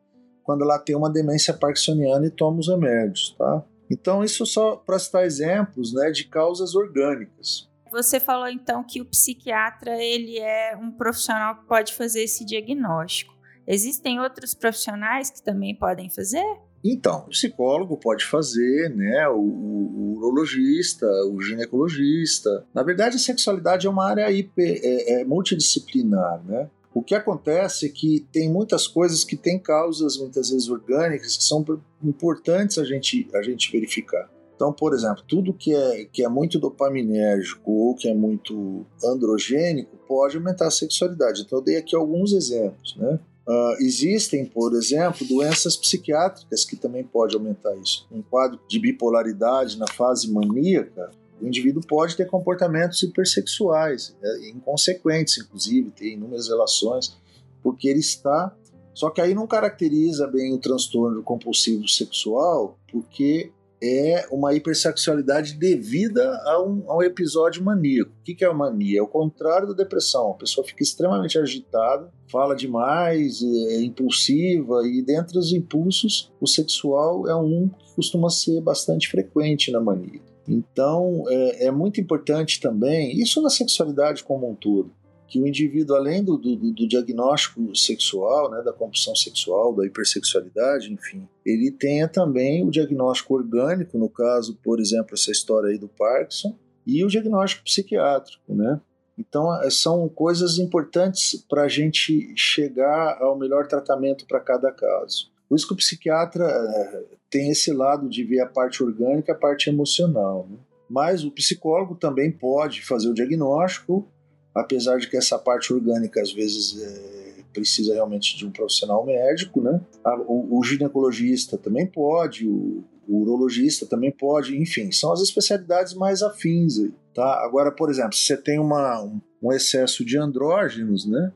quando 0.50 0.64
ela 0.64 0.80
tem 0.80 0.96
uma 0.96 1.12
demência 1.12 1.54
parkinsoniana 1.54 2.26
e 2.26 2.32
toma 2.32 2.58
os 2.58 2.68
remédios, 2.68 3.36
tá? 3.38 3.64
Então 3.88 4.24
isso 4.24 4.48
só 4.48 4.78
para 4.78 4.98
citar 4.98 5.24
exemplos, 5.24 5.94
né, 5.94 6.10
de 6.10 6.24
causas 6.24 6.74
orgânicas. 6.74 7.70
Você 7.92 8.20
falou 8.20 8.48
então 8.48 8.84
que 8.84 9.00
o 9.00 9.06
psiquiatra 9.06 10.04
ele 10.04 10.40
é 10.40 10.76
um 10.76 10.90
profissional 10.90 11.58
que 11.58 11.68
pode 11.68 11.94
fazer 11.94 12.24
esse 12.24 12.44
diagnóstico. 12.44 13.32
Existem 13.68 14.20
outros 14.20 14.56
profissionais 14.56 15.30
que 15.30 15.44
também 15.44 15.76
podem 15.76 16.10
fazer? 16.10 16.44
Então, 16.84 17.26
o 17.28 17.30
psicólogo 17.30 17.96
pode 17.96 18.26
fazer, 18.26 18.90
né? 18.96 19.28
O, 19.28 19.38
o, 19.38 20.16
o, 20.16 20.18
urologista, 20.18 21.06
o 21.32 21.40
ginecologista. 21.42 22.66
Na 22.74 22.82
verdade, 22.82 23.18
a 23.18 23.20
sexualidade 23.20 23.86
é 23.86 23.90
uma 23.90 24.08
área 24.08 24.32
hiper, 24.32 24.80
é, 24.82 25.22
é 25.22 25.26
multidisciplinar, 25.26 26.42
né? 26.44 26.68
O 26.94 27.04
que 27.04 27.14
acontece 27.14 27.86
é 27.86 27.90
que 27.90 28.26
tem 28.32 28.50
muitas 28.50 28.88
coisas 28.88 29.24
que 29.24 29.36
têm 29.36 29.60
causas 29.60 30.18
muitas 30.18 30.50
vezes 30.50 30.70
orgânicas 30.70 31.38
que 31.38 31.44
são 31.44 31.64
importantes 32.04 32.78
a 32.78 32.84
gente, 32.84 33.30
a 33.34 33.42
gente 33.44 33.72
verificar. 33.72 34.30
Então, 34.56 34.74
por 34.74 34.94
exemplo, 34.94 35.24
tudo 35.26 35.54
que 35.54 35.74
é, 35.74 36.06
que 36.12 36.22
é 36.22 36.28
muito 36.28 36.60
dopaminérgico 36.60 37.72
ou 37.72 37.96
que 37.96 38.10
é 38.10 38.14
muito 38.14 38.86
androgênico 39.02 39.96
pode 40.06 40.36
aumentar 40.36 40.68
a 40.68 40.72
sexualidade. 40.72 41.44
Então, 41.44 41.60
eu 41.60 41.64
dei 41.64 41.78
aqui 41.78 41.96
alguns 41.96 42.34
exemplos, 42.34 42.98
né? 42.98 43.20
Uh, 43.48 43.82
existem, 43.82 44.46
por 44.46 44.76
exemplo, 44.76 45.26
doenças 45.26 45.76
psiquiátricas 45.76 46.66
que 46.66 46.76
também 46.76 47.04
pode 47.04 47.36
aumentar 47.36 47.76
isso. 47.78 48.06
Um 48.12 48.22
quadro 48.22 48.60
de 48.68 48.78
bipolaridade 48.80 49.80
na 49.80 49.88
fase 49.88 50.32
maníaca, 50.32 51.10
o 51.42 51.48
indivíduo 51.48 51.82
pode 51.88 52.16
ter 52.16 52.26
comportamentos 52.26 53.02
hipersexuais, 53.04 54.16
é, 54.22 54.50
inconsequentes, 54.50 55.38
inclusive, 55.38 55.92
ter 55.92 56.14
inúmeras 56.14 56.48
relações, 56.48 57.18
porque 57.62 57.88
ele 57.88 58.00
está. 58.00 58.56
Só 58.94 59.10
que 59.10 59.22
aí 59.22 59.34
não 59.34 59.48
caracteriza 59.48 60.28
bem 60.28 60.54
o 60.54 60.58
transtorno 60.58 61.24
compulsivo 61.24 61.88
sexual, 61.88 62.78
porque 62.92 63.52
é 63.82 64.28
uma 64.30 64.54
hipersexualidade 64.54 65.54
devida 65.54 66.38
a 66.46 66.62
um, 66.62 66.84
a 66.88 66.98
um 66.98 67.02
episódio 67.02 67.64
maníaco. 67.64 68.12
O 68.12 68.24
que, 68.24 68.36
que 68.36 68.44
é 68.44 68.48
a 68.48 68.54
mania? 68.54 69.00
É 69.00 69.02
o 69.02 69.08
contrário 69.08 69.70
da 69.70 69.74
depressão. 69.74 70.32
A 70.32 70.34
pessoa 70.34 70.68
fica 70.68 70.84
extremamente 70.84 71.38
agitada, 71.38 72.12
fala 72.30 72.56
demais, 72.56 73.42
é 73.42 73.82
impulsiva, 73.82 74.86
e 74.86 75.02
dentre 75.02 75.38
os 75.38 75.54
impulsos, 75.54 76.32
o 76.42 76.48
sexual 76.48 77.28
é 77.28 77.36
um 77.36 77.70
que 77.70 77.96
costuma 77.96 78.30
ser 78.30 78.60
bastante 78.62 79.08
frequente 79.10 79.72
na 79.72 79.80
mania. 79.80 80.29
Então, 80.50 81.24
é, 81.30 81.66
é 81.68 81.72
muito 81.72 82.02
importante 82.02 82.60
também, 82.60 83.16
isso 83.20 83.40
na 83.40 83.52
sexualidade 83.52 84.24
como 84.24 84.50
um 84.50 84.56
todo, 84.56 84.92
que 85.28 85.40
o 85.40 85.48
indivíduo, 85.48 85.96
além 85.96 86.24
do, 86.24 86.38
do, 86.38 86.56
do, 86.56 86.88
diagnóstico 86.88 87.76
sexual, 87.76 88.50
né, 88.50 88.64
da 88.64 88.74
compulsão 88.74 89.16
sexual, 89.16 89.76
da 89.76 89.86
hipersexualidade, 89.86 90.92
enfim, 90.92 91.28
ele 91.46 91.70
tenha 91.70 92.08
também 92.08 92.66
o 92.66 92.72
diagnóstico 92.72 93.36
orgânico, 93.36 93.96
no 94.00 94.10
caso, 94.10 94.58
por 94.64 94.80
exemplo, 94.80 95.14
essa 95.14 95.30
história 95.30 95.70
aí 95.70 95.78
do 95.78 95.88
Parkinson, 95.88 96.58
e 96.86 97.06
o 97.06 97.08
diagnóstico 97.08 97.64
psiquiátrico, 97.64 98.56
né? 98.56 98.82
Então, 99.20 99.54
é, 99.62 99.70
são 99.70 100.10
coisas 100.10 100.58
importantes 100.58 101.46
para 101.48 101.64
a 101.64 101.68
gente 101.68 102.34
chegar 102.36 103.22
ao 103.22 103.38
melhor 103.38 103.68
tratamento 103.68 104.26
para 104.26 104.40
cada 104.40 104.72
caso. 104.72 105.30
Por 105.48 105.56
isso 105.56 105.68
que 105.68 105.74
o 105.74 105.78
psiquiatra 105.78 106.46
é, 106.46 107.19
tem 107.30 107.50
esse 107.52 107.72
lado 107.72 108.10
de 108.10 108.24
ver 108.24 108.42
a 108.42 108.46
parte 108.46 108.84
orgânica 108.84 109.34
a 109.34 109.36
parte 109.36 109.70
emocional. 109.70 110.48
Né? 110.50 110.58
Mas 110.90 111.24
o 111.24 111.32
psicólogo 111.32 111.96
também 111.96 112.32
pode 112.32 112.84
fazer 112.86 113.10
o 113.10 113.14
diagnóstico 113.14 114.08
apesar 114.54 114.98
de 114.98 115.10
que 115.10 115.18
essa 115.18 115.38
parte 115.38 115.74
orgânica 115.74 116.22
às 116.22 116.32
vezes 116.32 116.82
é, 116.82 117.44
precisa 117.54 117.94
realmente 117.94 118.38
de 118.38 118.46
um 118.46 118.52
profissional 118.52 119.06
médico, 119.06 119.62
né? 119.62 119.82
O, 120.28 120.60
o 120.60 120.64
ginecologista 120.64 121.58
também 121.58 121.86
pode, 121.86 122.48
o, 122.48 122.84
o, 123.08 123.22
urologista 123.22 123.86
também 123.86 124.12
pode, 124.12 124.58
enfim, 124.58 124.92
são 124.92 125.12
as 125.12 125.22
especialidades 125.22 125.94
mais 125.94 126.22
afins, 126.22 126.80
tá? 127.14 127.44
Agora, 127.44 127.72
por 127.72 127.90
exemplo, 127.90 128.14
se 128.14 128.26
você 128.26 128.38
tem 128.38 128.60
uma, 128.60 129.02
um, 129.02 129.20
um 129.42 129.52
excesso 129.52 130.06
de 130.06 130.18
andrógenos, 130.18 131.06
né? 131.06 131.32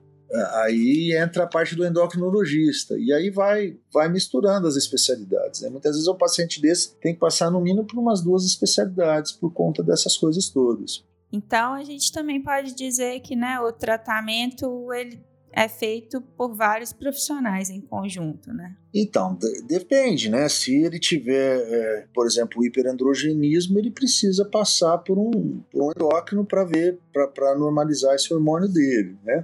Aí 0.64 1.16
entra 1.16 1.44
a 1.44 1.48
parte 1.48 1.76
do 1.76 1.86
endocrinologista 1.86 2.98
e 2.98 3.14
aí 3.14 3.30
vai 3.30 3.78
vai 3.94 4.10
misturando 4.10 4.68
as 4.68 4.76
especialidades. 4.76 5.62
Né? 5.62 5.70
Muitas 5.70 5.94
vezes 5.94 6.08
o 6.08 6.16
paciente 6.16 6.60
desse 6.62 6.96
tem 6.96 7.14
que 7.14 7.20
passar 7.20 7.52
no 7.52 7.62
mínimo 7.62 7.86
por 7.86 8.00
umas 8.00 8.22
duas 8.22 8.44
especialidades 8.46 9.32
por 9.32 9.52
conta 9.52 9.84
dessas 9.84 10.18
coisas 10.18 10.50
todas. 10.50 11.04
Então 11.32 11.74
a 11.74 11.84
gente 11.84 12.12
também 12.12 12.42
pode 12.42 12.74
dizer 12.74 13.20
que 13.22 13.36
né, 13.36 13.60
o 13.60 13.72
tratamento 13.72 14.92
ele 14.94 15.20
é 15.54 15.68
feito 15.68 16.20
por 16.36 16.56
vários 16.56 16.92
profissionais 16.92 17.70
em 17.70 17.80
conjunto, 17.80 18.52
né? 18.52 18.76
Então, 18.94 19.38
depende, 19.68 20.28
né? 20.28 20.50
Se 20.50 20.76
ele 20.76 21.00
tiver, 21.00 21.58
é, 21.58 22.08
por 22.14 22.26
exemplo, 22.26 22.66
hiperandrogenismo, 22.66 23.78
ele 23.78 23.92
precisa 23.92 24.46
passar 24.46 24.98
por 24.98 25.18
um, 25.20 25.62
por 25.72 25.84
um 25.84 25.92
endócrino 25.92 26.44
para 26.44 26.64
ver, 26.64 26.98
para 27.14 27.56
normalizar 27.56 28.16
esse 28.16 28.34
hormônio 28.34 28.68
dele, 28.68 29.16
né? 29.24 29.44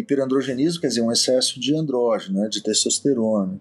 Hiperandrogenismo 0.00 0.80
quer 0.80 0.88
dizer 0.88 1.02
um 1.02 1.12
excesso 1.12 1.60
de 1.60 1.74
andrógeno, 1.74 2.40
né, 2.40 2.48
de 2.48 2.62
testosterona. 2.62 3.60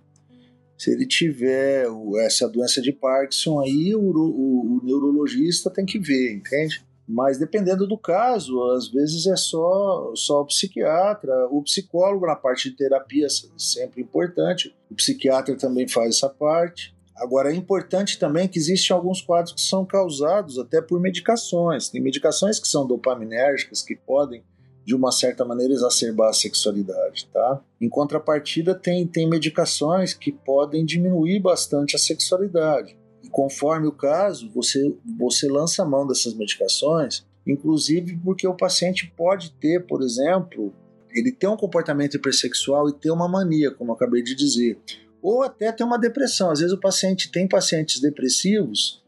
Se 0.78 0.92
ele 0.92 1.06
tiver 1.06 1.86
essa 2.20 2.48
doença 2.48 2.82
de 2.82 2.94
Parkinson, 2.94 3.60
aí 3.60 3.94
o, 3.94 4.00
o, 4.00 4.78
o 4.78 4.82
neurologista 4.84 5.70
tem 5.70 5.86
que 5.86 6.00
ver, 6.00 6.34
entende? 6.34 6.82
Mas 7.12 7.40
dependendo 7.40 7.88
do 7.88 7.98
caso, 7.98 8.64
às 8.72 8.88
vezes 8.88 9.26
é 9.26 9.36
só, 9.36 10.14
só 10.16 10.42
o 10.42 10.46
psiquiatra, 10.46 11.34
o 11.50 11.64
psicólogo 11.64 12.28
na 12.28 12.36
parte 12.36 12.70
de 12.70 12.78
terapia 12.78 13.28
sempre 13.58 14.02
importante. 14.02 14.76
O 14.92 14.96
psiquiatra 14.96 15.58
também 15.58 15.88
faz 15.88 16.18
essa 16.18 16.30
parte. 16.30 16.96
Agora 17.16 17.52
é 17.52 17.56
importante 17.56 18.20
também 18.20 18.48
que 18.48 18.60
existem 18.60 18.96
alguns 18.96 19.22
quadros 19.22 19.54
que 19.54 19.62
são 19.62 19.84
causados 19.84 20.60
até 20.60 20.82
por 20.82 21.02
medicações. 21.02 21.90
Tem 21.90 22.00
medicações 22.00 22.60
que 22.60 22.68
são 22.68 22.86
dopaminérgicas 22.86 23.82
que 23.82 23.96
podem 23.96 24.44
de 24.90 24.96
uma 24.96 25.12
certa 25.12 25.46
maneira 25.46 25.72
exacerbar 25.72 26.30
a 26.30 26.34
sexualidade, 26.34 27.30
tá? 27.32 27.62
Em 27.80 27.88
contrapartida 27.88 28.74
tem 28.74 29.06
tem 29.06 29.30
medicações 29.30 30.16
que 30.16 30.32
podem 30.32 30.84
diminuir 30.84 31.40
bastante 31.40 31.96
a 31.96 32.00
sexualidade 32.00 32.98
conforme 33.30 33.86
o 33.86 33.92
caso, 33.92 34.50
você, 34.50 34.92
você 35.18 35.48
lança 35.48 35.84
a 35.84 35.86
mão 35.86 36.08
dessas 36.08 36.34
medicações, 36.34 37.24
inclusive 37.46 38.18
porque 38.24 38.48
o 38.48 38.58
paciente 38.58 39.14
pode 39.16 39.52
ter, 39.54 39.86
por 39.86 40.02
exemplo, 40.02 40.74
ele 41.12 41.32
tem 41.32 41.48
um 41.48 41.56
comportamento 41.56 42.16
hipersexual 42.16 42.90
e 42.90 42.94
ter 42.94 43.12
uma 43.12 43.28
mania, 43.28 43.70
como 43.70 43.92
eu 43.92 43.96
acabei 43.96 44.24
de 44.24 44.34
dizer, 44.34 44.80
ou 45.22 45.44
até 45.44 45.72
ter 45.72 45.84
uma 45.84 46.00
depressão. 46.00 46.50
Às 46.50 46.60
vezes 46.60 46.74
o 46.74 46.80
paciente 46.80 47.32
tem 47.32 47.48
pacientes 47.48 48.02
depressivos 48.02 48.99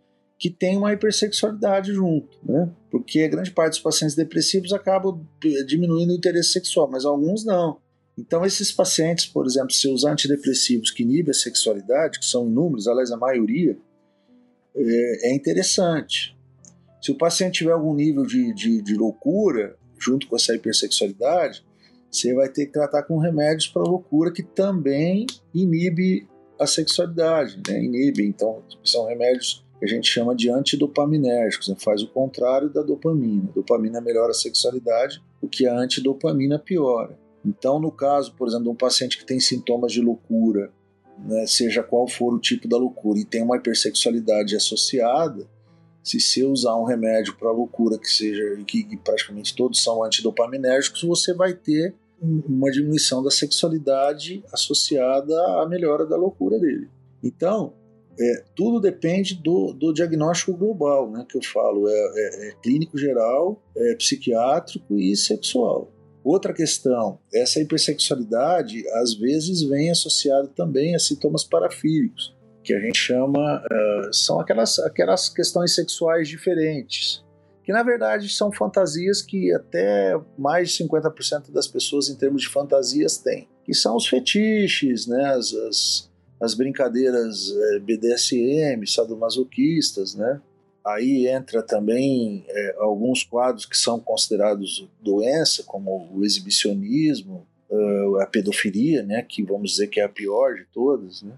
que 0.42 0.50
têm 0.50 0.76
uma 0.76 0.92
hipersexualidade 0.92 1.94
junto, 1.94 2.40
né? 2.44 2.68
Porque 2.90 3.22
a 3.22 3.28
grande 3.28 3.52
parte 3.52 3.74
dos 3.74 3.80
pacientes 3.80 4.16
depressivos 4.16 4.74
acabam 4.74 5.24
diminuindo 5.68 6.12
o 6.12 6.16
interesse 6.16 6.54
sexual, 6.54 6.90
mas 6.90 7.06
alguns 7.06 7.46
não. 7.46 7.78
Então, 8.18 8.44
esses 8.44 8.72
pacientes, 8.72 9.28
por 9.28 9.46
exemplo, 9.46 9.70
se 9.70 9.88
os 9.88 10.04
antidepressivos 10.04 10.90
que 10.90 11.04
inibem 11.04 11.30
a 11.30 11.36
sexualidade, 11.36 12.18
que 12.18 12.26
são 12.26 12.48
inúmeros, 12.48 12.88
aliás, 12.88 13.12
a 13.12 13.18
maioria, 13.18 13.78
é, 14.76 15.30
é 15.30 15.36
interessante. 15.36 16.36
Se 17.00 17.12
o 17.12 17.18
paciente 17.20 17.60
tiver 17.60 17.74
algum 17.74 17.94
nível 17.94 18.26
de, 18.26 18.52
de, 18.56 18.82
de 18.82 18.96
loucura, 18.96 19.78
junto 20.00 20.28
com 20.28 20.36
essa 20.36 20.56
hipersexualidade, 20.56 21.64
você 22.10 22.34
vai 22.34 22.50
ter 22.50 22.66
que 22.66 22.72
tratar 22.72 23.04
com 23.04 23.20
remédios 23.20 23.68
para 23.68 23.84
loucura 23.84 24.34
que 24.34 24.42
também 24.42 25.28
inibe 25.54 26.28
a 26.60 26.66
sexualidade, 26.66 27.62
né? 27.68 27.84
Inibe, 27.84 28.26
então 28.26 28.64
são 28.84 29.06
remédios 29.06 29.64
que 29.82 29.86
a 29.86 29.88
gente 29.88 30.08
chama 30.08 30.36
de 30.36 30.48
antidopaminérgicos, 30.48 31.68
né? 31.68 31.76
faz 31.80 32.04
o 32.04 32.08
contrário 32.08 32.70
da 32.70 32.84
dopamina. 32.84 33.50
A 33.50 33.54
dopamina 33.54 34.00
melhora 34.00 34.30
a 34.30 34.36
sexualidade, 34.36 35.20
o 35.42 35.50
que 35.50 35.66
a 35.66 35.76
antidopamina 35.76 36.60
piora. 36.60 37.20
Então, 37.44 37.80
no 37.80 37.92
caso, 37.92 38.36
por 38.36 38.48
exemplo, 38.48 38.66
de 38.66 38.70
um 38.70 38.76
paciente 38.76 39.18
que 39.18 39.26
tem 39.26 39.40
sintomas 39.40 39.92
de 39.92 40.00
loucura 40.00 40.72
né, 41.26 41.46
seja 41.48 41.82
qual 41.82 42.08
for 42.08 42.34
o 42.34 42.40
tipo 42.40 42.68
da 42.68 42.78
loucura, 42.78 43.20
e 43.20 43.26
tem 43.26 43.42
uma 43.42 43.58
hipersexualidade 43.58 44.56
associada, 44.56 45.48
se 46.04 46.20
você 46.20 46.44
usar 46.44 46.76
um 46.76 46.84
remédio 46.84 47.36
para 47.36 47.52
loucura 47.52 47.98
que 47.98 48.10
seja 48.10 48.44
que, 48.66 48.84
que 48.84 48.98
praticamente 48.98 49.56
todos 49.56 49.84
são 49.84 50.04
antidopaminérgicos, 50.04 51.04
você 51.04 51.34
vai 51.34 51.54
ter 51.54 51.96
uma 52.22 52.72
diminuição 52.72 53.24
da 53.24 53.32
sexualidade 53.32 54.44
associada 54.52 55.36
à 55.60 55.68
melhora 55.68 56.06
da 56.06 56.16
loucura 56.16 56.60
dele. 56.60 56.88
Então, 57.24 57.74
é, 58.22 58.44
tudo 58.56 58.80
depende 58.80 59.34
do, 59.34 59.74
do, 59.74 59.92
diagnóstico 59.92 60.54
global, 60.54 61.10
né, 61.10 61.26
que 61.28 61.38
eu 61.38 61.44
falo, 61.44 61.90
é, 61.90 61.94
é, 61.94 62.50
é 62.50 62.52
clínico 62.62 62.98
geral, 62.98 63.60
é 63.76 63.96
psiquiátrico 63.96 64.96
e 65.00 65.16
sexual. 65.16 65.92
Outra 66.24 66.54
questão, 66.54 67.20
essa 67.34 67.60
hipersexualidade 67.60 68.88
às 68.90 69.16
vezes 69.16 69.64
vem 69.64 69.90
associada 69.90 70.48
também 70.50 70.94
a 70.96 71.00
sintomas 71.00 71.44
parafílicos, 71.44 72.36
que 72.64 72.76
a 72.76 72.80
gente 72.80 72.98
chama, 72.98 73.60
uh, 73.60 74.14
são 74.14 74.40
aquelas, 74.40 74.78
aquelas 74.78 75.30
questões 75.30 75.74
sexuais 75.74 76.30
diferentes, 76.30 77.24
que 77.64 77.74
na 77.74 77.82
verdade 77.82 78.30
são 78.30 78.52
fantasias 78.52 79.24
que 79.24 79.52
até 79.52 80.16
mais 80.38 80.70
de 80.70 80.84
50% 80.84 81.52
das 81.52 81.68
pessoas 81.68 82.08
em 82.08 82.16
termos 82.16 82.44
de 82.44 82.50
fantasias 82.50 83.18
têm, 83.18 83.48
que 83.64 83.74
são 83.74 83.96
os 83.96 84.08
fetiches, 84.08 85.08
né, 85.08 85.26
as, 85.34 85.52
as, 85.54 86.11
as 86.42 86.54
brincadeiras 86.56 87.54
é, 87.56 87.80
BDSM, 87.80 88.86
sadomasoquistas, 88.88 90.16
né, 90.16 90.42
Aí 90.84 91.28
entra 91.28 91.62
também 91.62 92.44
é, 92.48 92.76
alguns 92.80 93.24
quadros 93.24 93.66
que 93.66 93.78
são 93.78 94.00
considerados 94.00 94.88
doença, 95.00 95.64
como 95.64 96.10
o 96.12 96.26
exibicionismo, 96.26 97.46
uh, 97.70 98.20
a 98.20 98.26
pedofilia, 98.26 99.04
né, 99.04 99.22
que 99.22 99.44
vamos 99.44 99.72
dizer 99.72 99.88
que 99.88 100.00
é 100.00 100.04
a 100.04 100.10
pior 100.10 100.56
de 100.56 100.66
todas, 100.74 101.22
né? 101.22 101.34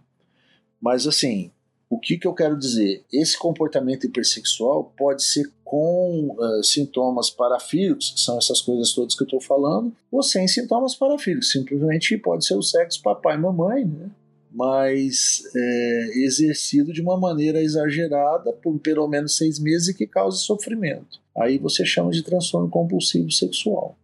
Mas 0.82 1.06
assim, 1.06 1.52
o 1.89 2.00
que, 2.00 2.18
que 2.18 2.26
eu 2.26 2.34
quero 2.34 2.58
dizer? 2.58 3.04
Esse 3.12 3.38
comportamento 3.38 4.06
hipersexual 4.06 4.94
pode 4.98 5.24
ser 5.24 5.50
com 5.63 6.36
uh, 6.38 6.63
sintomas 6.63 7.30
parafílicos, 7.30 8.12
que 8.12 8.22
são 8.22 8.38
essas 8.38 8.62
coisas 8.62 8.94
todas 8.94 9.13
que 9.13 9.24
eu 9.24 9.26
estou 9.26 9.42
falando, 9.42 9.94
ou 10.10 10.24
sem 10.24 10.48
sintomas 10.48 10.96
parafílicos. 10.96 11.52
Simplesmente 11.52 12.18
pode 12.18 12.46
ser 12.46 12.56
o 12.56 12.63
sexo 12.63 13.02
papai 13.02 13.36
e 13.36 13.39
mamãe, 13.39 13.86
né? 13.86 14.10
Mas 14.54 15.44
é, 15.56 16.12
exercido 16.24 16.94
de 16.94 17.02
uma 17.02 17.20
maneira 17.20 17.62
exagerada 17.62 18.54
por 18.54 18.80
pelo 18.80 19.08
menos 19.08 19.36
seis 19.36 19.60
meses 19.60 19.89
e 19.89 19.94
que 19.94 20.06
cause 20.06 20.44
sofrimento. 20.44 21.20
Aí 21.36 21.58
você 21.58 21.84
chama 21.84 22.12
de 22.12 22.22
transtorno 22.22 22.70
compulsivo 22.70 23.32
sexual. 23.32 23.98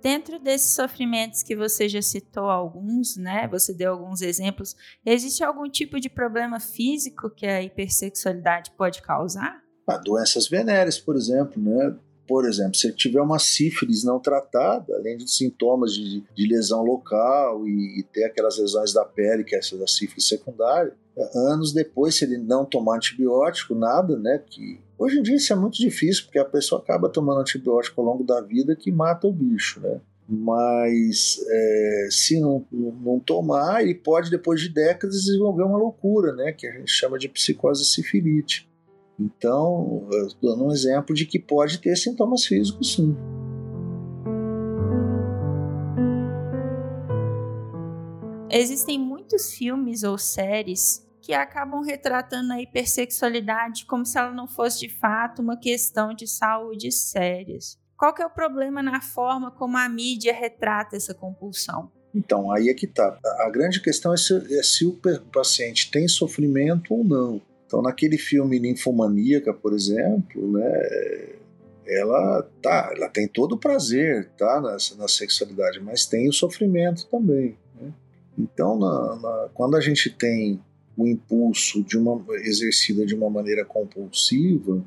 Dentro 0.00 0.38
desses 0.38 0.74
sofrimentos 0.74 1.42
que 1.42 1.56
você 1.56 1.88
já 1.88 2.00
citou 2.00 2.44
alguns, 2.44 3.16
né? 3.16 3.48
Você 3.48 3.74
deu 3.74 3.92
alguns 3.92 4.22
exemplos. 4.22 4.76
Existe 5.04 5.42
algum 5.42 5.68
tipo 5.68 5.98
de 5.98 6.08
problema 6.08 6.60
físico 6.60 7.28
que 7.28 7.44
a 7.44 7.60
hipersexualidade 7.60 8.70
pode 8.78 9.02
causar? 9.02 9.60
Ah, 9.88 9.98
doenças 9.98 10.46
venéreas, 10.48 11.00
por 11.00 11.16
exemplo, 11.16 11.60
né? 11.60 11.96
Por 12.28 12.46
exemplo, 12.46 12.74
se 12.74 12.92
tiver 12.92 13.22
uma 13.22 13.38
sífilis 13.38 14.04
não 14.04 14.20
tratada, 14.20 14.94
além 14.94 15.16
de 15.16 15.30
sintomas 15.30 15.94
de, 15.94 16.22
de 16.36 16.46
lesão 16.46 16.84
local 16.84 17.66
e, 17.66 18.00
e, 18.00 18.02
ter 18.02 18.24
aquelas 18.24 18.58
lesões 18.58 18.92
da 18.92 19.02
pele, 19.02 19.42
que 19.42 19.56
é 19.56 19.58
essa 19.58 19.78
da 19.78 19.86
sífilis 19.86 20.28
secundária, 20.28 20.92
anos 21.34 21.72
depois, 21.72 22.16
se 22.16 22.26
ele 22.26 22.36
não 22.36 22.66
tomar 22.66 22.96
antibiótico, 22.96 23.74
nada, 23.74 24.14
né? 24.18 24.42
Que 24.46 24.78
hoje 24.98 25.18
em 25.18 25.22
dia 25.22 25.36
isso 25.36 25.50
é 25.54 25.56
muito 25.56 25.78
difícil, 25.78 26.24
porque 26.24 26.38
a 26.38 26.44
pessoa 26.44 26.82
acaba 26.82 27.08
tomando 27.08 27.40
antibiótico 27.40 27.98
ao 27.98 28.06
longo 28.06 28.22
da 28.22 28.42
vida 28.42 28.76
que 28.76 28.92
mata 28.92 29.26
o 29.26 29.32
bicho, 29.32 29.80
né? 29.80 29.98
Mas 30.28 31.42
é, 31.48 32.08
se 32.10 32.38
não, 32.38 32.62
não 32.70 33.18
tomar, 33.18 33.82
ele 33.82 33.94
pode, 33.94 34.30
depois 34.30 34.60
de 34.60 34.68
décadas, 34.68 35.24
desenvolver 35.24 35.62
uma 35.62 35.78
loucura, 35.78 36.34
né? 36.34 36.52
Que 36.52 36.66
a 36.66 36.72
gente 36.72 36.90
chama 36.90 37.18
de 37.18 37.26
psicose 37.26 37.86
sifilítica. 37.86 38.68
Então, 39.18 40.08
dando 40.40 40.66
um 40.66 40.70
exemplo 40.70 41.14
de 41.14 41.26
que 41.26 41.38
pode 41.38 41.78
ter 41.78 41.96
sintomas 41.96 42.44
físicos 42.44 42.94
sim. 42.94 43.16
Existem 48.50 48.98
muitos 48.98 49.52
filmes 49.52 50.02
ou 50.02 50.16
séries 50.16 51.06
que 51.20 51.34
acabam 51.34 51.82
retratando 51.82 52.52
a 52.52 52.62
hipersexualidade 52.62 53.84
como 53.84 54.06
se 54.06 54.18
ela 54.18 54.32
não 54.32 54.48
fosse 54.48 54.80
de 54.80 54.88
fato 54.88 55.42
uma 55.42 55.58
questão 55.58 56.14
de 56.14 56.26
saúde 56.26 56.90
sérias. 56.90 57.76
Qual 57.98 58.14
que 58.14 58.22
é 58.22 58.26
o 58.26 58.30
problema 58.30 58.82
na 58.82 59.00
forma 59.00 59.50
como 59.50 59.76
a 59.76 59.88
mídia 59.88 60.32
retrata 60.32 60.96
essa 60.96 61.12
compulsão? 61.12 61.90
Então, 62.14 62.50
aí 62.50 62.68
é 62.70 62.74
que 62.74 62.86
tá. 62.86 63.18
A 63.40 63.50
grande 63.50 63.82
questão 63.82 64.14
é 64.14 64.16
se, 64.16 64.34
é 64.58 64.62
se 64.62 64.86
o 64.86 64.98
paciente 65.32 65.90
tem 65.90 66.08
sofrimento 66.08 66.94
ou 66.94 67.04
não. 67.04 67.42
Então, 67.68 67.82
naquele 67.82 68.16
filme 68.16 68.58
Ninfomaníaca, 68.58 69.52
por 69.52 69.74
exemplo, 69.74 70.50
né, 70.52 71.34
ela 71.86 72.42
tá, 72.62 72.90
ela 72.96 73.10
tem 73.10 73.28
todo 73.28 73.56
o 73.56 73.58
prazer, 73.58 74.30
tá, 74.38 74.58
na, 74.58 74.78
na 74.96 75.06
sexualidade, 75.06 75.78
mas 75.78 76.06
tem 76.06 76.30
o 76.30 76.32
sofrimento 76.32 77.06
também. 77.10 77.58
Né? 77.78 77.92
Então, 78.38 78.78
na, 78.78 79.16
na, 79.16 79.48
quando 79.52 79.76
a 79.76 79.82
gente 79.82 80.08
tem 80.08 80.58
o 80.96 81.06
impulso 81.06 81.84
de 81.84 81.98
uma 81.98 82.24
exercida 82.38 83.04
de 83.04 83.14
uma 83.14 83.28
maneira 83.28 83.66
compulsiva, 83.66 84.82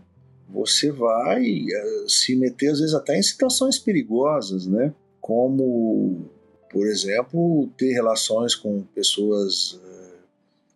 você 0.49 0.91
vai 0.91 1.61
uh, 1.61 2.09
se 2.09 2.35
meter 2.35 2.71
às 2.71 2.79
vezes 2.79 2.95
até 2.95 3.15
em 3.15 3.21
situações 3.21 3.77
perigosas, 3.77 4.65
né? 4.65 4.91
Como, 5.21 6.25
por 6.71 6.87
exemplo, 6.87 7.69
ter 7.77 7.93
relações 7.93 8.55
com 8.55 8.81
pessoas 8.95 9.79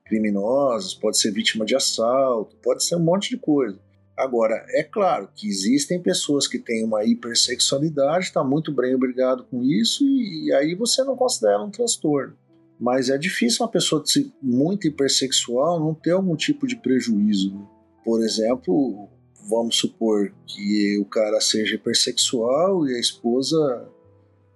criminosas, 0.05 0.93
pode 0.93 1.19
ser 1.19 1.31
vítima 1.31 1.65
de 1.65 1.75
assalto, 1.75 2.55
pode 2.57 2.85
ser 2.85 2.95
um 2.95 3.03
monte 3.03 3.29
de 3.29 3.37
coisa. 3.37 3.79
Agora, 4.15 4.65
é 4.69 4.83
claro 4.83 5.27
que 5.35 5.47
existem 5.47 6.01
pessoas 6.01 6.47
que 6.47 6.57
têm 6.57 6.85
uma 6.85 7.03
hipersexualidade, 7.03 8.25
está 8.25 8.43
muito 8.43 8.71
bem 8.71 8.95
obrigado 8.95 9.43
com 9.43 9.61
isso, 9.61 10.05
e, 10.05 10.47
e, 10.47 10.53
aí 10.53 10.73
você 10.73 11.03
não 11.03 11.17
considera 11.17 11.61
um 11.61 11.69
transtorno. 11.69 12.33
Mas 12.79 13.09
é 13.09 13.17
difícil 13.17 13.65
uma 13.65 13.71
pessoa 13.71 14.03
muito 14.41 14.87
hipersexual 14.87 15.79
não 15.79 15.93
ter 15.93 16.11
algum 16.11 16.35
tipo 16.35 16.65
de 16.65 16.75
prejuízo. 16.77 17.53
Né? 17.53 17.65
Por 18.03 18.23
exemplo, 18.23 19.09
vamos 19.49 19.77
supor 19.77 20.31
que 20.45 20.97
o 20.99 21.05
cara 21.05 21.41
seja 21.41 21.75
hipersexual 21.75 22.87
e 22.87 22.95
a 22.95 22.99
esposa 22.99 23.89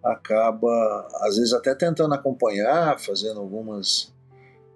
acaba, 0.04 1.08
às 1.22 1.38
vezes, 1.38 1.54
até 1.54 1.76
tentando 1.76 2.14
acompanhar, 2.14 3.00
fazendo 3.00 3.40
algumas 3.40 4.14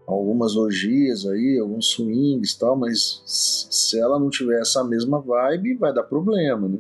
algumas 0.06 0.56
orgias 0.56 1.26
aí, 1.26 1.58
alguns 1.60 1.88
swings 1.88 2.52
e 2.52 2.60
tal, 2.60 2.76
mas 2.76 3.24
se 3.26 4.00
ela 4.00 4.20
não 4.20 4.30
tiver 4.30 4.60
essa 4.60 4.84
mesma 4.84 5.20
vibe, 5.20 5.76
vai 5.76 5.94
dar 5.94 6.04
problema, 6.04 6.68
né? 6.68 6.80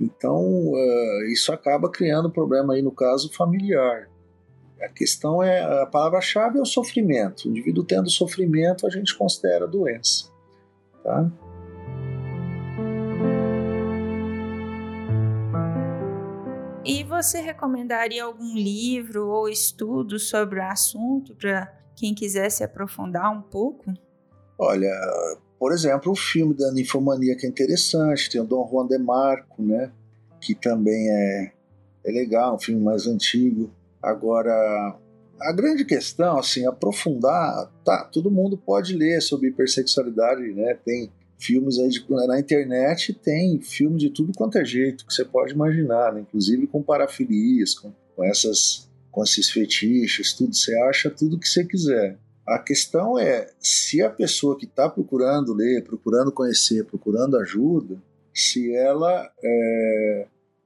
Então, 0.00 0.72
uh, 0.72 1.24
isso 1.32 1.52
acaba 1.52 1.90
criando 1.90 2.30
problema 2.30 2.74
aí 2.74 2.82
no 2.82 2.90
caso 2.90 3.32
familiar. 3.32 4.08
A 4.80 4.88
questão 4.88 5.42
é, 5.42 5.60
a 5.82 5.86
palavra-chave 5.86 6.58
é 6.58 6.62
o 6.62 6.66
sofrimento. 6.66 7.44
O 7.44 7.50
indivíduo 7.50 7.84
tendo 7.84 8.10
sofrimento, 8.10 8.86
a 8.86 8.90
gente 8.90 9.16
considera 9.16 9.66
doença, 9.66 10.28
tá? 11.04 11.30
E 16.84 17.04
você 17.04 17.40
recomendaria 17.40 18.24
algum 18.24 18.56
livro 18.56 19.28
ou 19.28 19.48
estudo 19.48 20.18
sobre 20.18 20.58
o 20.58 20.64
assunto 20.64 21.32
para 21.36 21.81
quem 21.96 22.14
quiser 22.14 22.50
se 22.50 22.64
aprofundar 22.64 23.30
um 23.30 23.42
pouco? 23.42 23.92
Olha, 24.58 24.90
por 25.58 25.72
exemplo, 25.72 26.12
o 26.12 26.16
filme 26.16 26.54
da 26.54 26.72
Ninfomaníaca 26.72 27.46
é 27.46 27.48
interessante, 27.48 28.30
tem 28.30 28.40
o 28.40 28.44
Dom 28.44 28.68
Juan 28.70 28.86
de 28.86 28.98
Marco, 28.98 29.62
né? 29.62 29.92
Que 30.40 30.54
também 30.54 31.08
é, 31.08 31.52
é 32.04 32.12
legal, 32.12 32.56
um 32.56 32.58
filme 32.58 32.80
mais 32.80 33.06
antigo. 33.06 33.70
Agora, 34.02 34.52
a 35.40 35.52
grande 35.52 35.84
questão, 35.84 36.38
assim, 36.38 36.66
aprofundar, 36.66 37.70
tá, 37.84 38.04
todo 38.12 38.30
mundo 38.30 38.56
pode 38.56 38.96
ler 38.96 39.20
sobre 39.20 39.48
hipersexualidade, 39.48 40.52
né? 40.52 40.74
Tem 40.84 41.10
filmes 41.42 41.78
aí 41.78 41.88
de, 41.88 42.04
na 42.08 42.38
internet, 42.38 43.12
tem 43.12 43.60
filme 43.60 43.98
de 43.98 44.10
tudo 44.10 44.32
quanto 44.36 44.58
é 44.58 44.64
jeito 44.64 45.04
que 45.04 45.12
você 45.12 45.24
pode 45.24 45.52
imaginar, 45.52 46.12
né? 46.12 46.20
inclusive 46.20 46.68
com 46.68 46.82
parafilias, 46.82 47.74
com, 47.74 47.92
com 48.14 48.24
essas 48.24 48.88
com 49.12 49.22
esses 49.22 49.50
fetiches, 49.50 50.32
tudo, 50.32 50.54
você 50.54 50.74
acha 50.88 51.10
tudo 51.10 51.38
que 51.38 51.46
você 51.46 51.64
quiser. 51.64 52.18
A 52.48 52.58
questão 52.58 53.18
é 53.18 53.46
se 53.60 54.02
a 54.02 54.10
pessoa 54.10 54.58
que 54.58 54.64
está 54.64 54.88
procurando 54.88 55.54
ler, 55.54 55.84
procurando 55.84 56.32
conhecer, 56.32 56.84
procurando 56.84 57.36
ajuda, 57.36 58.02
se 58.34 58.74
ela 58.74 59.30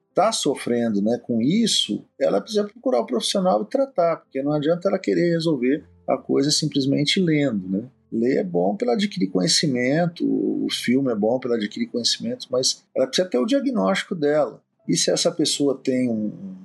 está 0.08 0.28
é, 0.28 0.32
sofrendo 0.32 1.02
né, 1.02 1.18
com 1.18 1.42
isso, 1.42 2.04
ela 2.18 2.40
precisa 2.40 2.64
procurar 2.64 3.00
o 3.00 3.06
profissional 3.06 3.62
e 3.62 3.66
tratar, 3.66 4.18
porque 4.18 4.42
não 4.42 4.52
adianta 4.52 4.88
ela 4.88 4.98
querer 4.98 5.32
resolver 5.32 5.84
a 6.08 6.16
coisa 6.16 6.50
simplesmente 6.50 7.20
lendo. 7.20 7.68
Né? 7.68 7.84
Ler 8.10 8.38
é 8.38 8.44
bom 8.44 8.76
para 8.76 8.92
adquirir 8.92 9.28
conhecimento, 9.28 10.24
o 10.24 10.68
filme 10.70 11.10
é 11.12 11.16
bom 11.16 11.38
para 11.40 11.56
adquirir 11.56 11.88
conhecimento, 11.88 12.46
mas 12.50 12.84
ela 12.96 13.08
precisa 13.08 13.28
ter 13.28 13.38
o 13.38 13.44
diagnóstico 13.44 14.14
dela. 14.14 14.62
E 14.88 14.96
se 14.96 15.10
essa 15.10 15.32
pessoa 15.32 15.78
tem 15.82 16.08
um, 16.08 16.56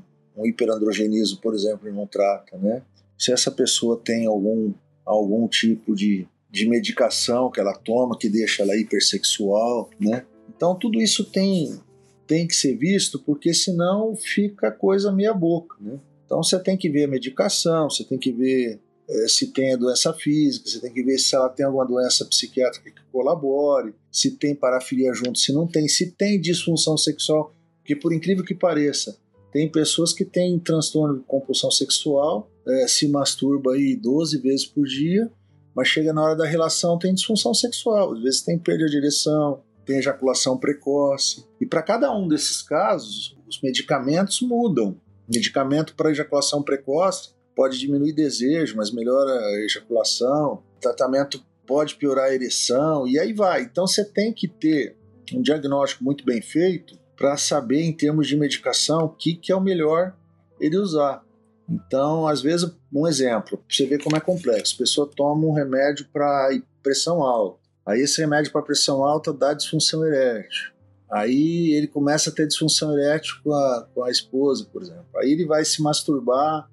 um 0.42 0.46
hiperandrogenismo, 0.46 1.40
por 1.40 1.54
exemplo, 1.54 1.92
não 1.94 2.08
trata, 2.08 2.58
né? 2.58 2.82
Se 3.18 3.32
essa 3.32 3.52
pessoa 3.52 4.02
tem 4.04 4.26
algum, 4.26 4.74
algum 5.06 5.48
tipo 5.48 5.96
de, 5.96 6.28
de 6.50 6.68
medicação 6.68 7.52
que 7.52 7.60
ela 7.60 7.74
toma 7.74 8.18
que 8.18 8.28
deixa 8.28 8.64
ela 8.64 8.76
hipersexual, 8.76 9.90
né? 10.00 10.26
Então 10.50 10.76
tudo 10.76 11.00
isso 11.00 11.24
tem, 11.26 11.80
tem 12.26 12.48
que 12.48 12.56
ser 12.56 12.76
visto, 12.76 13.20
porque 13.20 13.54
senão 13.54 14.16
fica 14.16 14.72
coisa 14.72 15.12
meia 15.12 15.34
boca, 15.34 15.76
né? 15.80 16.00
Então 16.26 16.42
você 16.42 16.58
tem 16.60 16.78
que 16.78 16.90
ver 16.90 17.04
a 17.04 17.08
medicação, 17.08 17.90
você 17.90 18.04
tem 18.04 18.18
que 18.18 18.32
ver 18.32 18.80
é, 19.10 19.28
se 19.28 19.48
tem 19.48 19.74
a 19.74 19.78
doença 19.78 20.14
física, 20.14 20.70
você 20.70 20.80
tem 20.80 20.94
que 20.94 21.04
ver 21.04 21.18
se 21.18 21.36
ela 21.36 21.50
tem 21.50 21.66
alguma 21.66 21.86
doença 21.86 22.24
psiquiátrica 22.26 22.90
que 22.90 23.02
colabore, 23.12 23.94
se 24.10 24.32
tem 24.32 24.56
parafilia 24.56 25.14
junto, 25.14 25.38
se 25.38 25.52
não 25.52 25.68
tem, 25.68 25.88
se 25.90 26.12
tem 26.12 26.40
disfunção 26.40 26.98
sexual, 26.98 27.54
porque 27.80 27.96
por 27.96 28.14
incrível 28.14 28.46
que 28.46 28.56
pareça, 28.56 29.18
tem 29.52 29.70
pessoas 29.70 30.14
que 30.14 30.24
têm 30.24 30.58
transtorno 30.58 31.20
de 31.20 31.24
compulsão 31.26 31.70
sexual, 31.70 32.50
é, 32.68 32.88
se 32.88 33.08
masturba 33.08 33.74
aí 33.74 33.96
12 33.96 34.38
vezes 34.38 34.66
por 34.66 34.86
dia, 34.86 35.30
mas 35.76 35.88
chega 35.88 36.14
na 36.14 36.24
hora 36.24 36.36
da 36.36 36.46
relação 36.46 36.98
tem 36.98 37.14
disfunção 37.14 37.54
sexual. 37.54 38.14
Às 38.14 38.22
vezes 38.22 38.42
tem 38.42 38.58
perda 38.58 38.86
de 38.86 38.92
direção, 38.92 39.62
tem 39.86 39.98
ejaculação 39.98 40.58
precoce. 40.58 41.46
E 41.60 41.66
para 41.66 41.82
cada 41.82 42.16
um 42.16 42.28
desses 42.28 42.62
casos, 42.62 43.38
os 43.48 43.62
medicamentos 43.62 44.42
mudam. 44.42 44.96
Medicamento 45.28 45.96
para 45.96 46.12
ejaculação 46.12 46.62
precoce 46.62 47.30
pode 47.56 47.78
diminuir 47.78 48.14
desejo, 48.14 48.76
mas 48.76 48.92
melhora 48.92 49.32
a 49.32 49.66
ejaculação. 49.66 50.64
Tratamento 50.80 51.44
pode 51.66 51.96
piorar 51.96 52.26
a 52.26 52.34
ereção 52.34 53.08
e 53.08 53.20
aí 53.20 53.34
vai. 53.34 53.64
Então 53.64 53.88
você 53.88 54.04
tem 54.04 54.34
que 54.34 54.48
ter 54.48 54.98
um 55.34 55.42
diagnóstico 55.42 56.04
muito 56.04 56.26
bem 56.26 56.42
feito 56.42 57.01
para 57.22 57.38
saber, 57.38 57.84
em 57.84 57.94
termos 57.94 58.28
de 58.28 58.36
medicação, 58.36 59.06
o 59.06 59.10
que, 59.10 59.36
que 59.36 59.52
é 59.52 59.56
o 59.56 59.62
melhor 59.62 60.16
ele 60.60 60.76
usar. 60.76 61.24
Então, 61.70 62.28
às 62.28 62.42
vezes, 62.42 62.68
um 62.92 63.08
exemplo, 63.08 63.60
para 63.60 63.66
você 63.70 63.86
ver 63.86 64.04
como 64.04 64.18
é 64.18 64.20
complexo: 64.20 64.74
a 64.74 64.78
pessoa 64.80 65.08
toma 65.16 65.46
um 65.46 65.54
remédio 65.54 66.08
para 66.12 66.50
pressão 66.82 67.22
alta. 67.22 67.60
Aí, 67.86 68.02
esse 68.02 68.20
remédio 68.20 68.52
para 68.52 68.64
pressão 68.64 69.04
alta 69.04 69.32
dá 69.32 69.54
disfunção 69.54 70.04
erétil. 70.04 70.72
Aí, 71.12 71.76
ele 71.76 71.88
começa 71.88 72.32
a 72.32 72.34
ter 72.34 72.48
disfunção 72.48 72.98
erétil 72.98 73.36
com 73.44 73.54
a, 73.54 73.88
com 73.94 74.04
a 74.04 74.10
esposa, 74.10 74.68
por 74.74 74.82
exemplo. 74.82 75.06
Aí, 75.18 75.32
ele 75.32 75.46
vai 75.46 75.64
se 75.64 75.80
masturbar 75.80 76.68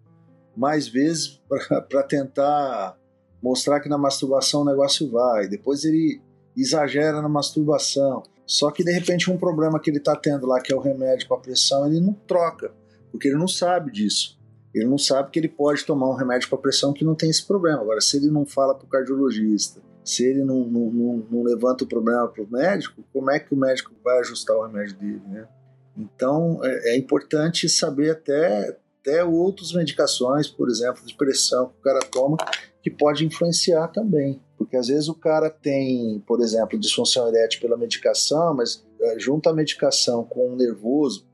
mais 0.57 0.89
vezes 0.89 1.43
para 1.91 2.03
tentar 2.05 2.97
mostrar 3.43 3.81
que 3.81 3.89
na 3.91 3.99
masturbação 3.99 4.63
o 4.63 4.65
negócio 4.65 5.11
vai. 5.11 5.47
Depois, 5.47 5.85
ele 5.85 6.23
exagera 6.57 7.21
na 7.21 7.29
masturbação. 7.29 8.23
Só 8.49 8.71
que 8.71 8.83
de 8.83 8.91
repente 8.91 9.31
um 9.31 9.37
problema 9.37 9.79
que 9.79 9.91
ele 9.91 9.99
está 9.99 10.17
tendo 10.17 10.47
lá, 10.47 10.59
que 10.59 10.73
é 10.73 10.77
o 10.77 10.81
remédio 10.81 11.29
para 11.29 11.37
pressão, 11.37 11.87
ele 11.87 12.01
não 12.01 12.15
troca, 12.15 12.73
porque 13.13 13.29
ele 13.29 13.37
não 13.37 13.47
sabe 13.47 13.93
disso. 13.93 14.39
Ele 14.75 14.87
não 14.87 14.97
sabe 14.97 15.31
que 15.31 15.39
ele 15.39 15.49
pode 15.49 15.85
tomar 15.85 16.09
um 16.09 16.15
remédio 16.15 16.49
para 16.49 16.57
pressão 16.57 16.95
que 16.95 17.05
não 17.05 17.15
tem 17.15 17.29
esse 17.29 17.47
problema. 17.47 17.83
Agora, 17.83 18.01
se 18.01 18.17
ele 18.17 18.29
não 18.29 18.47
fala 18.47 18.75
para 18.75 18.87
o 18.87 18.89
cardiologista, 18.89 19.83
se 20.03 20.25
ele 20.25 20.45
não, 20.45 20.61
não, 20.65 20.91
não, 20.91 21.27
não 21.31 21.43
levanta 21.43 21.85
o 21.85 21.87
problema 21.87 22.27
para 22.27 22.43
o 22.43 22.51
médico, 22.51 23.05
como 23.13 23.31
é 23.31 23.39
que 23.39 23.53
o 23.53 23.57
médico 23.57 23.93
vai 24.03 24.19
ajustar 24.21 24.57
o 24.57 24.67
remédio 24.67 24.97
dele, 24.97 25.23
né? 25.29 25.47
Então, 25.95 26.61
é, 26.65 26.95
é 26.95 26.97
importante 26.97 27.69
saber 27.69 28.13
até, 28.13 28.79
até 29.01 29.23
outras 29.25 29.73
medicações, 29.73 30.49
por 30.49 30.71
exemplo, 30.71 31.05
de 31.05 31.15
pressão 31.15 31.67
que 31.67 31.79
o 31.81 31.83
cara 31.83 32.01
toma, 32.01 32.39
que 32.83 32.91
pode 32.91 33.27
influenciar 33.27 33.89
também. 33.89 34.41
Porque 34.59 34.77
às 34.77 34.89
vezes 34.89 35.09
o 35.09 35.15
cara 35.15 35.49
tem, 35.49 36.23
por 36.27 36.41
exemplo, 36.41 36.79
disfunção 36.79 37.29
erétil 37.29 37.61
pela 37.61 37.77
medicação, 37.77 38.55
mas 38.55 38.85
é, 39.01 39.19
junta 39.19 39.51
a 39.51 39.55
medicação 39.55 40.25
com 40.25 40.51
um 40.51 40.57
nervoso, 40.57 41.25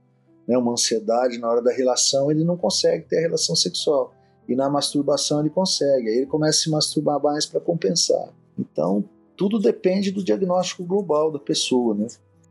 né, 0.47 0.57
uma 0.59 0.73
ansiedade 0.73 1.39
na 1.39 1.49
hora 1.49 1.63
da 1.63 1.73
relação, 1.73 2.31
ele 2.31 2.45
não 2.45 2.57
consegue 2.57 3.07
ter 3.07 3.19
a 3.19 3.23
relação 3.23 3.57
sexual. 3.57 4.13
E 4.47 4.55
na 4.55 4.69
masturbação 4.69 5.41
ele 5.41 5.49
consegue. 5.49 6.09
Aí 6.09 6.17
ele 6.19 6.27
começa 6.27 6.59
a 6.59 6.63
se 6.65 6.71
masturbar 6.71 7.21
mais 7.23 7.47
para 7.47 7.61
compensar. 7.61 8.29
Então, 8.59 9.03
tudo 9.37 9.59
depende 9.59 10.11
do 10.11 10.23
diagnóstico 10.23 10.85
global 10.85 11.33
da 11.33 11.39
pessoa, 11.39 11.95
né? 11.95 12.07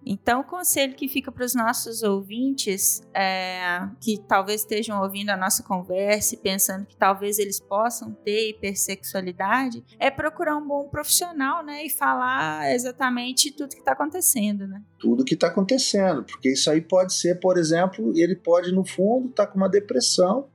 Então, 0.05 0.41
o 0.41 0.43
conselho 0.43 0.95
que 0.95 1.07
fica 1.07 1.31
para 1.31 1.45
os 1.45 1.55
nossos 1.55 2.03
ouvintes, 2.03 3.01
é, 3.13 3.87
que 4.01 4.19
talvez 4.27 4.61
estejam 4.61 5.01
ouvindo 5.01 5.29
a 5.29 5.37
nossa 5.37 5.63
conversa 5.63 6.35
e 6.35 6.37
pensando 6.37 6.85
que 6.85 6.95
talvez 6.95 7.39
eles 7.39 7.59
possam 7.59 8.11
ter 8.11 8.49
hipersexualidade, 8.49 9.83
é 9.99 10.11
procurar 10.11 10.57
um 10.57 10.67
bom 10.67 10.87
profissional, 10.89 11.63
né? 11.63 11.85
E 11.85 11.89
falar 11.89 12.73
exatamente 12.73 13.51
tudo 13.51 13.69
que 13.69 13.79
está 13.79 13.93
acontecendo, 13.93 14.67
né? 14.67 14.81
Tudo 14.99 15.23
que 15.23 15.33
está 15.33 15.47
acontecendo, 15.47 16.23
porque 16.23 16.51
isso 16.51 16.69
aí 16.69 16.81
pode 16.81 17.13
ser, 17.13 17.39
por 17.39 17.57
exemplo, 17.57 18.13
ele 18.15 18.35
pode, 18.35 18.71
no 18.71 18.85
fundo, 18.85 19.29
estar 19.29 19.45
tá 19.45 19.51
com 19.51 19.57
uma 19.57 19.69
depressão 19.69 20.47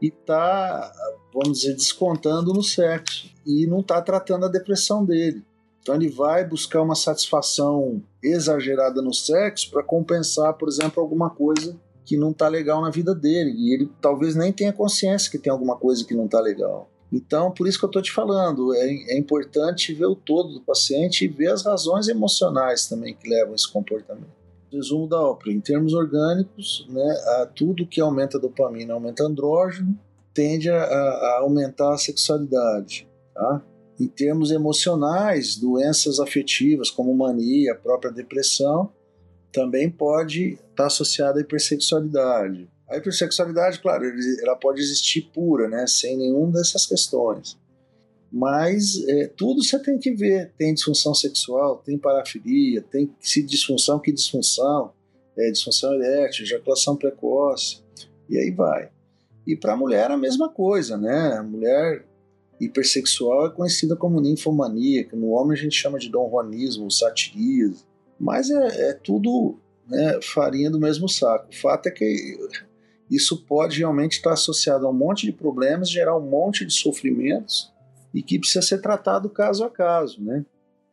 e 0.00 0.10
tá, 0.10 0.92
vamos 1.32 1.60
dizer, 1.60 1.74
descontando 1.74 2.52
no 2.52 2.62
sexo 2.62 3.32
e 3.46 3.66
não 3.66 3.80
está 3.80 4.00
tratando 4.00 4.46
a 4.46 4.48
depressão 4.48 5.04
dele. 5.04 5.44
Então 5.80 5.94
ele 5.94 6.08
vai 6.08 6.46
buscar 6.46 6.82
uma 6.82 6.94
satisfação 6.94 8.02
exagerada 8.22 9.00
no 9.00 9.14
sexo 9.14 9.70
para 9.70 9.82
compensar, 9.82 10.54
por 10.54 10.68
exemplo, 10.68 11.02
alguma 11.02 11.30
coisa 11.30 11.78
que 12.04 12.16
não 12.16 12.30
está 12.30 12.48
legal 12.48 12.80
na 12.80 12.90
vida 12.90 13.14
dele. 13.14 13.52
E 13.56 13.74
ele 13.74 13.90
talvez 14.00 14.34
nem 14.34 14.52
tenha 14.52 14.72
consciência 14.72 15.30
que 15.30 15.38
tem 15.38 15.52
alguma 15.52 15.76
coisa 15.76 16.04
que 16.04 16.14
não 16.14 16.24
está 16.24 16.40
legal. 16.40 16.90
Então, 17.12 17.50
por 17.50 17.66
isso 17.66 17.78
que 17.78 17.84
eu 17.84 17.88
estou 17.88 18.02
te 18.02 18.12
falando, 18.12 18.74
é, 18.74 18.86
é, 18.86 19.18
importante 19.18 19.94
ver 19.94 20.06
o 20.06 20.14
todo 20.14 20.52
do 20.52 20.60
paciente 20.60 21.24
e 21.24 21.28
ver 21.28 21.50
as 21.50 21.64
razões 21.64 22.06
emocionais 22.08 22.86
também 22.86 23.14
que 23.14 23.28
levam 23.28 23.52
a 23.52 23.54
esse 23.54 23.70
comportamento. 23.70 24.38
Resumo 24.70 25.08
da 25.08 25.18
ópera, 25.18 25.52
em 25.52 25.60
termos 25.60 25.94
orgânicos, 25.94 26.86
né, 26.90 27.46
tudo 27.56 27.86
que 27.86 28.00
aumenta 28.02 28.36
a 28.36 28.40
dopamina, 28.40 28.92
aumenta 28.92 29.24
andrógeno, 29.24 29.98
tende 30.34 30.68
a, 30.68 30.76
a 30.76 31.38
aumentar 31.40 31.94
a 31.94 31.98
sexualidade. 31.98 33.08
Tá? 33.34 33.62
Em 33.98 34.06
termos 34.06 34.50
emocionais, 34.50 35.56
doenças 35.56 36.20
afetivas 36.20 36.90
como 36.90 37.14
mania, 37.14 37.74
própria 37.74 38.12
depressão, 38.12 38.92
também 39.52 39.90
pode 39.90 40.50
estar 40.50 40.74
tá 40.76 40.86
associada 40.86 41.38
à 41.38 41.42
hipersexualidade. 41.42 42.68
A 42.88 42.96
hipersexualidade, 42.96 43.80
claro, 43.80 44.04
ela 44.42 44.56
pode 44.56 44.80
existir 44.80 45.30
pura, 45.34 45.68
né, 45.68 45.86
sem 45.86 46.16
nenhuma 46.16 46.52
dessas 46.52 46.86
questões. 46.86 47.58
Mas 48.30 49.02
é, 49.08 49.26
tudo 49.26 49.62
você 49.62 49.78
tem 49.78 49.98
que 49.98 50.10
ver. 50.10 50.52
Tem 50.56 50.74
disfunção 50.74 51.14
sexual, 51.14 51.78
tem 51.78 51.98
parafilia, 51.98 52.82
tem 52.82 53.12
se 53.20 53.42
disfunção, 53.42 53.98
que 53.98 54.12
disfunção, 54.12 54.92
é, 55.36 55.50
disfunção 55.50 55.94
erétil, 55.94 56.44
ejaculação 56.44 56.96
precoce, 56.96 57.82
e 58.28 58.36
aí 58.36 58.50
vai. 58.50 58.90
E 59.46 59.56
para 59.56 59.72
a 59.72 59.76
mulher 59.76 60.10
a 60.10 60.16
mesma 60.16 60.48
coisa, 60.50 60.98
né? 60.98 61.38
A 61.38 61.42
mulher 61.42 62.04
hipersexual 62.60 63.46
é 63.46 63.50
conhecida 63.50 63.96
como 63.96 64.20
ninfomaníaca, 64.20 65.16
no 65.16 65.28
homem 65.30 65.56
a 65.56 65.60
gente 65.60 65.76
chama 65.76 65.98
de 65.98 66.08
donjuanismo, 66.08 66.90
satirismo, 66.90 67.86
mas 68.18 68.50
é, 68.50 68.90
é 68.90 68.92
tudo 68.92 69.58
né, 69.86 70.18
farinha 70.22 70.70
do 70.70 70.78
mesmo 70.78 71.08
saco. 71.08 71.48
O 71.50 71.56
fato 71.56 71.86
é 71.86 71.90
que 71.90 72.36
isso 73.10 73.44
pode 73.44 73.78
realmente 73.78 74.12
estar 74.12 74.32
associado 74.32 74.86
a 74.86 74.90
um 74.90 74.94
monte 74.94 75.24
de 75.24 75.32
problemas, 75.32 75.90
gerar 75.90 76.16
um 76.16 76.28
monte 76.28 76.64
de 76.64 76.72
sofrimentos 76.72 77.72
e 78.12 78.22
que 78.22 78.38
precisa 78.38 78.62
ser 78.62 78.80
tratado 78.80 79.30
caso 79.30 79.64
a 79.64 79.70
caso, 79.70 80.22
né? 80.22 80.44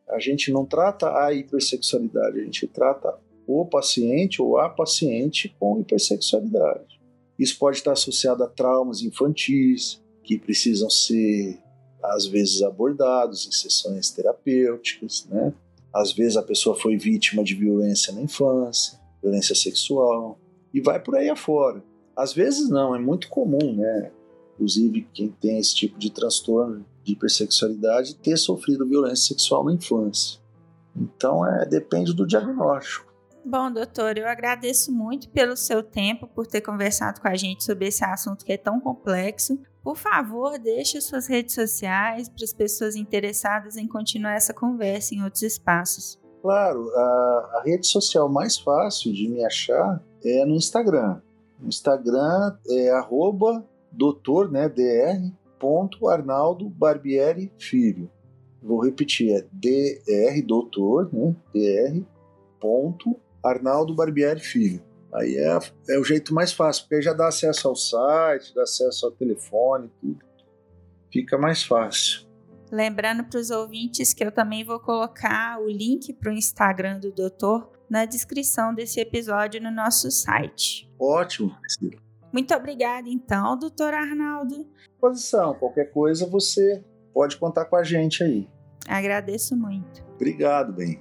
A 0.08 0.18
gente 0.20 0.52
não 0.52 0.64
trata 0.64 1.18
a 1.18 1.32
hipersexualidade, 1.34 2.40
a 2.40 2.44
gente 2.44 2.66
trata 2.68 3.18
o 3.46 3.66
paciente 3.66 4.40
ou 4.40 4.58
a 4.58 4.68
paciente 4.68 5.54
com 5.58 5.80
hipersexualidade. 5.80 7.00
Isso 7.38 7.58
pode 7.58 7.78
estar 7.78 7.92
associado 7.92 8.42
a 8.44 8.48
traumas 8.48 9.02
infantis 9.02 10.00
que 10.26 10.36
precisam 10.36 10.90
ser 10.90 11.58
às 12.02 12.26
vezes 12.26 12.60
abordados 12.60 13.46
em 13.46 13.52
sessões 13.52 14.10
terapêuticas, 14.10 15.26
né? 15.30 15.54
Às 15.94 16.12
vezes 16.12 16.36
a 16.36 16.42
pessoa 16.42 16.76
foi 16.76 16.96
vítima 16.96 17.42
de 17.42 17.54
violência 17.54 18.12
na 18.12 18.20
infância, 18.20 18.98
violência 19.22 19.54
sexual 19.54 20.38
e 20.74 20.80
vai 20.80 21.00
por 21.00 21.16
aí 21.16 21.30
afora. 21.30 21.82
Às 22.14 22.32
vezes 22.32 22.68
não, 22.68 22.94
é 22.94 22.98
muito 22.98 23.28
comum, 23.28 23.74
né? 23.74 24.10
Inclusive 24.54 25.06
quem 25.14 25.28
tem 25.28 25.58
esse 25.58 25.74
tipo 25.74 25.98
de 25.98 26.10
transtorno 26.10 26.84
de 27.04 27.12
hipersexualidade 27.12 28.16
ter 28.16 28.36
sofrido 28.36 28.86
violência 28.86 29.28
sexual 29.28 29.64
na 29.64 29.74
infância. 29.74 30.40
Então 30.94 31.46
é 31.46 31.64
depende 31.64 32.12
do 32.12 32.26
diagnóstico. 32.26 33.05
Bom, 33.48 33.70
doutor, 33.70 34.18
eu 34.18 34.26
agradeço 34.26 34.90
muito 34.90 35.28
pelo 35.28 35.56
seu 35.56 35.80
tempo, 35.80 36.26
por 36.26 36.48
ter 36.48 36.60
conversado 36.60 37.20
com 37.20 37.28
a 37.28 37.36
gente 37.36 37.62
sobre 37.62 37.86
esse 37.86 38.04
assunto 38.04 38.44
que 38.44 38.52
é 38.52 38.56
tão 38.56 38.80
complexo. 38.80 39.56
Por 39.84 39.96
favor, 39.96 40.58
deixe 40.58 41.00
suas 41.00 41.28
redes 41.28 41.54
sociais 41.54 42.28
para 42.28 42.42
as 42.42 42.52
pessoas 42.52 42.96
interessadas 42.96 43.76
em 43.76 43.86
continuar 43.86 44.32
essa 44.32 44.52
conversa 44.52 45.14
em 45.14 45.22
outros 45.22 45.44
espaços. 45.44 46.18
Claro, 46.42 46.90
a, 46.90 47.60
a 47.60 47.62
rede 47.64 47.86
social 47.86 48.28
mais 48.28 48.58
fácil 48.58 49.12
de 49.12 49.28
me 49.28 49.44
achar 49.44 50.02
é 50.24 50.44
no 50.44 50.56
Instagram. 50.56 51.20
No 51.60 51.68
Instagram 51.68 52.58
é 52.68 52.90
arroba 52.90 53.64
doutor, 53.92 54.50
né, 54.50 54.68
dr, 54.68 55.32
ponto 55.56 56.08
Arnaldo 56.08 56.68
Barbieri 56.68 57.52
Filho. 57.60 58.10
Vou 58.60 58.84
repetir, 58.84 59.32
é 59.36 59.42
dr, 59.52 60.44
doutor, 60.44 61.10
né, 61.14 61.36
dr, 61.54 62.04
ponto 62.58 63.16
Arnaldo 63.46 63.94
Barbieri 63.94 64.40
Filho. 64.40 64.82
Aí 65.14 65.36
é, 65.36 65.58
é 65.94 65.98
o 65.98 66.04
jeito 66.04 66.34
mais 66.34 66.52
fácil, 66.52 66.82
porque 66.82 66.96
aí 66.96 67.02
já 67.02 67.12
dá 67.12 67.28
acesso 67.28 67.68
ao 67.68 67.76
site, 67.76 68.54
dá 68.54 68.62
acesso 68.62 69.06
ao 69.06 69.12
telefone, 69.12 69.90
tudo. 70.00 70.18
Fica 71.10 71.38
mais 71.38 71.62
fácil. 71.62 72.26
Lembrando 72.70 73.24
para 73.24 73.38
os 73.38 73.50
ouvintes 73.50 74.12
que 74.12 74.24
eu 74.24 74.32
também 74.32 74.64
vou 74.64 74.80
colocar 74.80 75.60
o 75.60 75.68
link 75.68 76.12
para 76.12 76.30
o 76.30 76.34
Instagram 76.34 76.98
do 76.98 77.12
doutor 77.12 77.70
na 77.88 78.04
descrição 78.04 78.74
desse 78.74 79.00
episódio 79.00 79.62
no 79.62 79.70
nosso 79.70 80.10
site. 80.10 80.90
Ótimo, 80.98 81.56
Muito 82.32 82.52
obrigada, 82.54 83.08
então, 83.08 83.56
doutor 83.56 83.94
Arnaldo. 83.94 84.68
Posição, 85.00 85.54
qualquer 85.54 85.92
coisa 85.92 86.26
você 86.26 86.84
pode 87.14 87.36
contar 87.36 87.66
com 87.66 87.76
a 87.76 87.84
gente 87.84 88.22
aí. 88.22 88.48
Agradeço 88.88 89.56
muito. 89.56 90.04
Obrigado, 90.14 90.72
bem. 90.72 91.00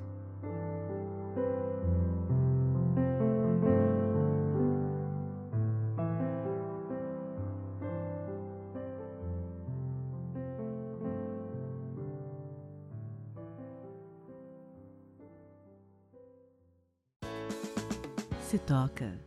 Se 18.56 18.60
toca. 18.60 19.20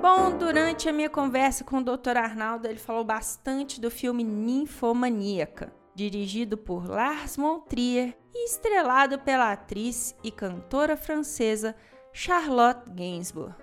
Bom, 0.00 0.38
durante 0.38 0.88
a 0.88 0.92
minha 0.92 1.10
conversa 1.10 1.64
com 1.64 1.78
o 1.78 1.84
Dr. 1.84 2.16
Arnaldo, 2.16 2.68
ele 2.68 2.78
falou 2.78 3.02
bastante 3.02 3.80
do 3.80 3.90
filme 3.90 4.22
Ninfomaníaca, 4.22 5.72
dirigido 5.96 6.56
por 6.56 6.88
Lars 6.88 7.36
von 7.36 7.58
Trier 7.60 8.16
e 8.32 8.44
estrelado 8.44 9.18
pela 9.18 9.50
atriz 9.50 10.14
e 10.22 10.30
cantora 10.30 10.96
francesa 10.96 11.74
Charlotte 12.12 12.88
Gainsbourg. 12.90 13.54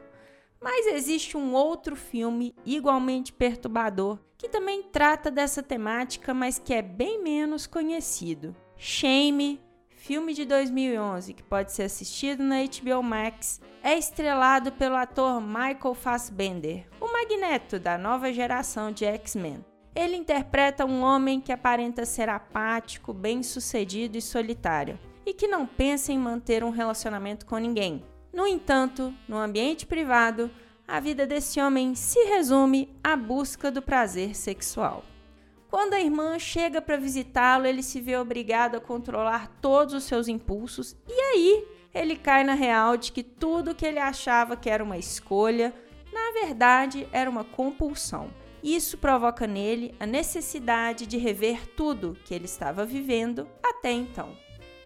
Mas 0.62 0.88
existe 0.88 1.38
um 1.38 1.54
outro 1.54 1.96
filme 1.96 2.54
igualmente 2.66 3.32
perturbador 3.32 4.20
que 4.38 4.50
também 4.50 4.84
trata 4.84 5.32
dessa 5.32 5.64
temática, 5.64 6.34
mas 6.34 6.60
que 6.60 6.74
é 6.74 6.82
bem 6.82 7.24
menos 7.24 7.66
conhecido. 7.66 8.54
Shame 8.76 9.63
filme 10.04 10.34
de 10.34 10.44
2011 10.44 11.34
que 11.34 11.42
pode 11.42 11.72
ser 11.72 11.84
assistido 11.84 12.44
na 12.44 12.58
HBO 12.58 13.02
Max, 13.02 13.62
é 13.82 13.98
estrelado 13.98 14.70
pelo 14.74 14.98
ator 14.98 15.42
Michael 15.42 15.94
Fassbender, 15.96 16.86
o 17.00 17.10
Magneto 17.10 17.80
da 17.80 17.98
nova 17.98 18.34
geração 18.34 18.92
de 18.92 19.06
X-Men. 19.06 19.64
Ele 19.96 20.18
interpreta 20.18 20.86
um 20.86 21.04
homem 21.04 21.40
que 21.40 21.54
aparenta 21.54 22.04
ser 22.06 22.28
apático, 22.28 23.14
bem-sucedido 23.14 24.18
e 24.18 24.22
solitário, 24.22 25.00
e 25.26 25.34
que 25.34 25.48
não 25.48 25.66
pensa 25.66 26.12
em 26.12 26.20
manter 26.20 26.66
um 26.66 26.70
relacionamento 26.70 27.46
com 27.46 27.58
ninguém. 27.58 28.04
No 28.34 28.46
entanto, 28.46 29.14
no 29.26 29.38
ambiente 29.38 29.86
privado, 29.86 30.52
a 30.86 31.00
vida 31.00 31.26
desse 31.26 31.62
homem 31.62 31.96
se 31.96 32.20
resume 32.26 32.94
à 33.02 33.16
busca 33.16 33.72
do 33.72 33.82
prazer 33.82 34.36
sexual. 34.36 35.06
Quando 35.74 35.96
a 35.96 36.00
irmã 36.00 36.38
chega 36.38 36.80
para 36.80 36.98
visitá-lo, 36.98 37.66
ele 37.66 37.82
se 37.82 38.00
vê 38.00 38.16
obrigado 38.16 38.76
a 38.76 38.80
controlar 38.80 39.48
todos 39.60 39.96
os 39.96 40.04
seus 40.04 40.28
impulsos 40.28 40.96
e 41.10 41.20
aí 41.20 41.68
ele 41.92 42.16
cai 42.16 42.44
na 42.44 42.54
real 42.54 42.96
de 42.96 43.12
que 43.12 43.24
tudo 43.24 43.74
que 43.74 43.84
ele 43.84 43.98
achava 43.98 44.56
que 44.56 44.70
era 44.70 44.84
uma 44.84 45.00
escolha, 45.00 45.74
na 46.14 46.40
verdade 46.46 47.08
era 47.12 47.28
uma 47.28 47.44
compulsão. 47.44 48.30
Isso 48.62 49.00
provoca 49.00 49.48
nele 49.48 49.96
a 50.00 50.06
necessidade 50.06 51.08
de 51.08 51.18
rever 51.18 51.68
tudo 51.76 52.16
que 52.24 52.36
ele 52.36 52.46
estava 52.46 52.86
vivendo 52.86 53.48
até 53.64 53.92
então. 53.92 54.38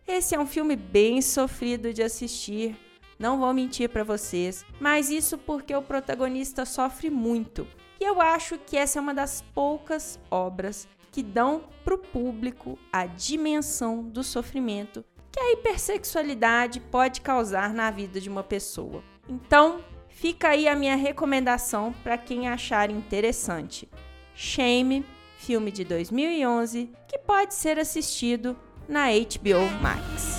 Esse 0.08 0.36
é 0.36 0.40
um 0.40 0.48
filme 0.48 0.78
bem 0.78 1.22
sofrido 1.22 1.94
de 1.94 2.02
assistir, 2.02 2.78
não 3.20 3.38
vou 3.38 3.54
mentir 3.54 3.90
para 3.90 4.06
vocês, 4.06 4.66
mas 4.80 5.10
isso 5.10 5.38
porque 5.38 5.76
o 5.76 5.82
protagonista 5.82 6.64
sofre 6.64 7.10
muito 7.10 7.68
e 8.00 8.04
eu 8.04 8.22
acho 8.22 8.58
que 8.58 8.78
essa 8.78 9.00
é 9.00 9.02
uma 9.02 9.14
das 9.14 9.44
poucas 9.54 10.20
obras 10.30 10.88
que 11.12 11.24
dão 11.24 11.64
para 11.84 11.96
o 11.96 11.98
público 11.98 12.78
a 12.92 13.06
dimensão 13.06 14.04
do 14.04 14.24
sofrimento 14.24 15.04
que 15.32 15.40
a 15.40 15.54
hipersexualidade 15.54 16.80
pode 16.80 17.22
causar 17.22 17.74
na 17.74 17.92
vida 17.92 18.20
de 18.20 18.30
uma 18.30 18.44
pessoa. 18.44 19.04
Então, 19.30 19.84
fica 20.10 20.50
aí 20.50 20.68
a 20.68 20.76
minha 20.76 20.96
recomendação 20.96 21.94
para 22.04 22.18
quem 22.18 22.48
achar 22.48 22.90
interessante. 22.90 23.88
Shame, 24.34 25.06
filme 25.38 25.72
de 25.72 25.84
2011, 25.84 26.92
que 27.08 27.20
pode 27.20 27.54
ser 27.54 27.78
assistido 27.78 28.58
na 28.88 29.08
HBO 29.10 29.70
Max. 29.82 30.38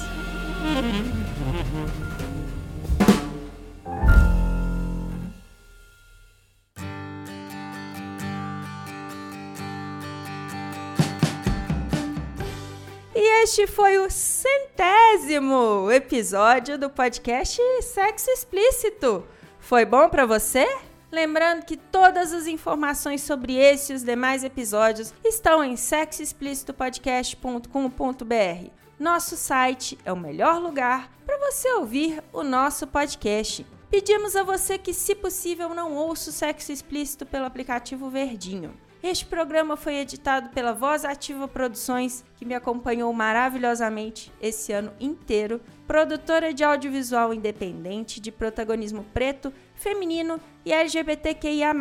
Este 13.48 13.66
foi 13.66 13.96
o 13.96 14.10
centésimo 14.10 15.90
episódio 15.90 16.76
do 16.76 16.90
podcast 16.90 17.58
Sexo 17.80 18.30
Explícito. 18.30 19.24
Foi 19.58 19.86
bom 19.86 20.10
para 20.10 20.26
você? 20.26 20.66
Lembrando 21.10 21.64
que 21.64 21.74
todas 21.74 22.34
as 22.34 22.46
informações 22.46 23.22
sobre 23.22 23.54
esse 23.54 23.90
e 23.90 23.96
os 23.96 24.04
demais 24.04 24.44
episódios 24.44 25.14
estão 25.24 25.64
em 25.64 25.76
sexoexplicitopodcast.com.br. 25.76 28.70
Nosso 29.00 29.34
site 29.34 29.98
é 30.04 30.12
o 30.12 30.16
melhor 30.16 30.60
lugar 30.60 31.10
para 31.24 31.38
você 31.38 31.72
ouvir 31.72 32.22
o 32.34 32.42
nosso 32.42 32.86
podcast. 32.86 33.66
Pedimos 33.90 34.36
a 34.36 34.42
você 34.42 34.76
que, 34.76 34.92
se 34.92 35.14
possível, 35.14 35.70
não 35.70 35.96
ouça 35.96 36.28
o 36.28 36.34
sexo 36.34 36.70
explícito 36.70 37.24
pelo 37.24 37.46
aplicativo 37.46 38.10
Verdinho. 38.10 38.74
Este 39.00 39.24
programa 39.24 39.76
foi 39.76 39.94
editado 39.94 40.48
pela 40.50 40.72
Voz 40.72 41.04
Ativa 41.04 41.46
Produções, 41.46 42.24
que 42.36 42.44
me 42.44 42.52
acompanhou 42.52 43.12
maravilhosamente 43.12 44.32
esse 44.42 44.72
ano 44.72 44.92
inteiro, 44.98 45.60
produtora 45.86 46.52
de 46.52 46.64
audiovisual 46.64 47.32
independente 47.32 48.20
de 48.20 48.32
protagonismo 48.32 49.04
preto, 49.14 49.52
feminino 49.76 50.40
e 50.64 50.72
LGBTQIA+. 50.72 51.72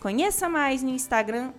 Conheça 0.00 0.48
mais 0.48 0.80
no 0.80 0.90
Instagram, 0.90 1.52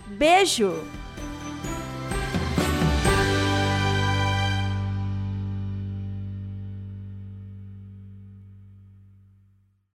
Beijo! 0.06 0.74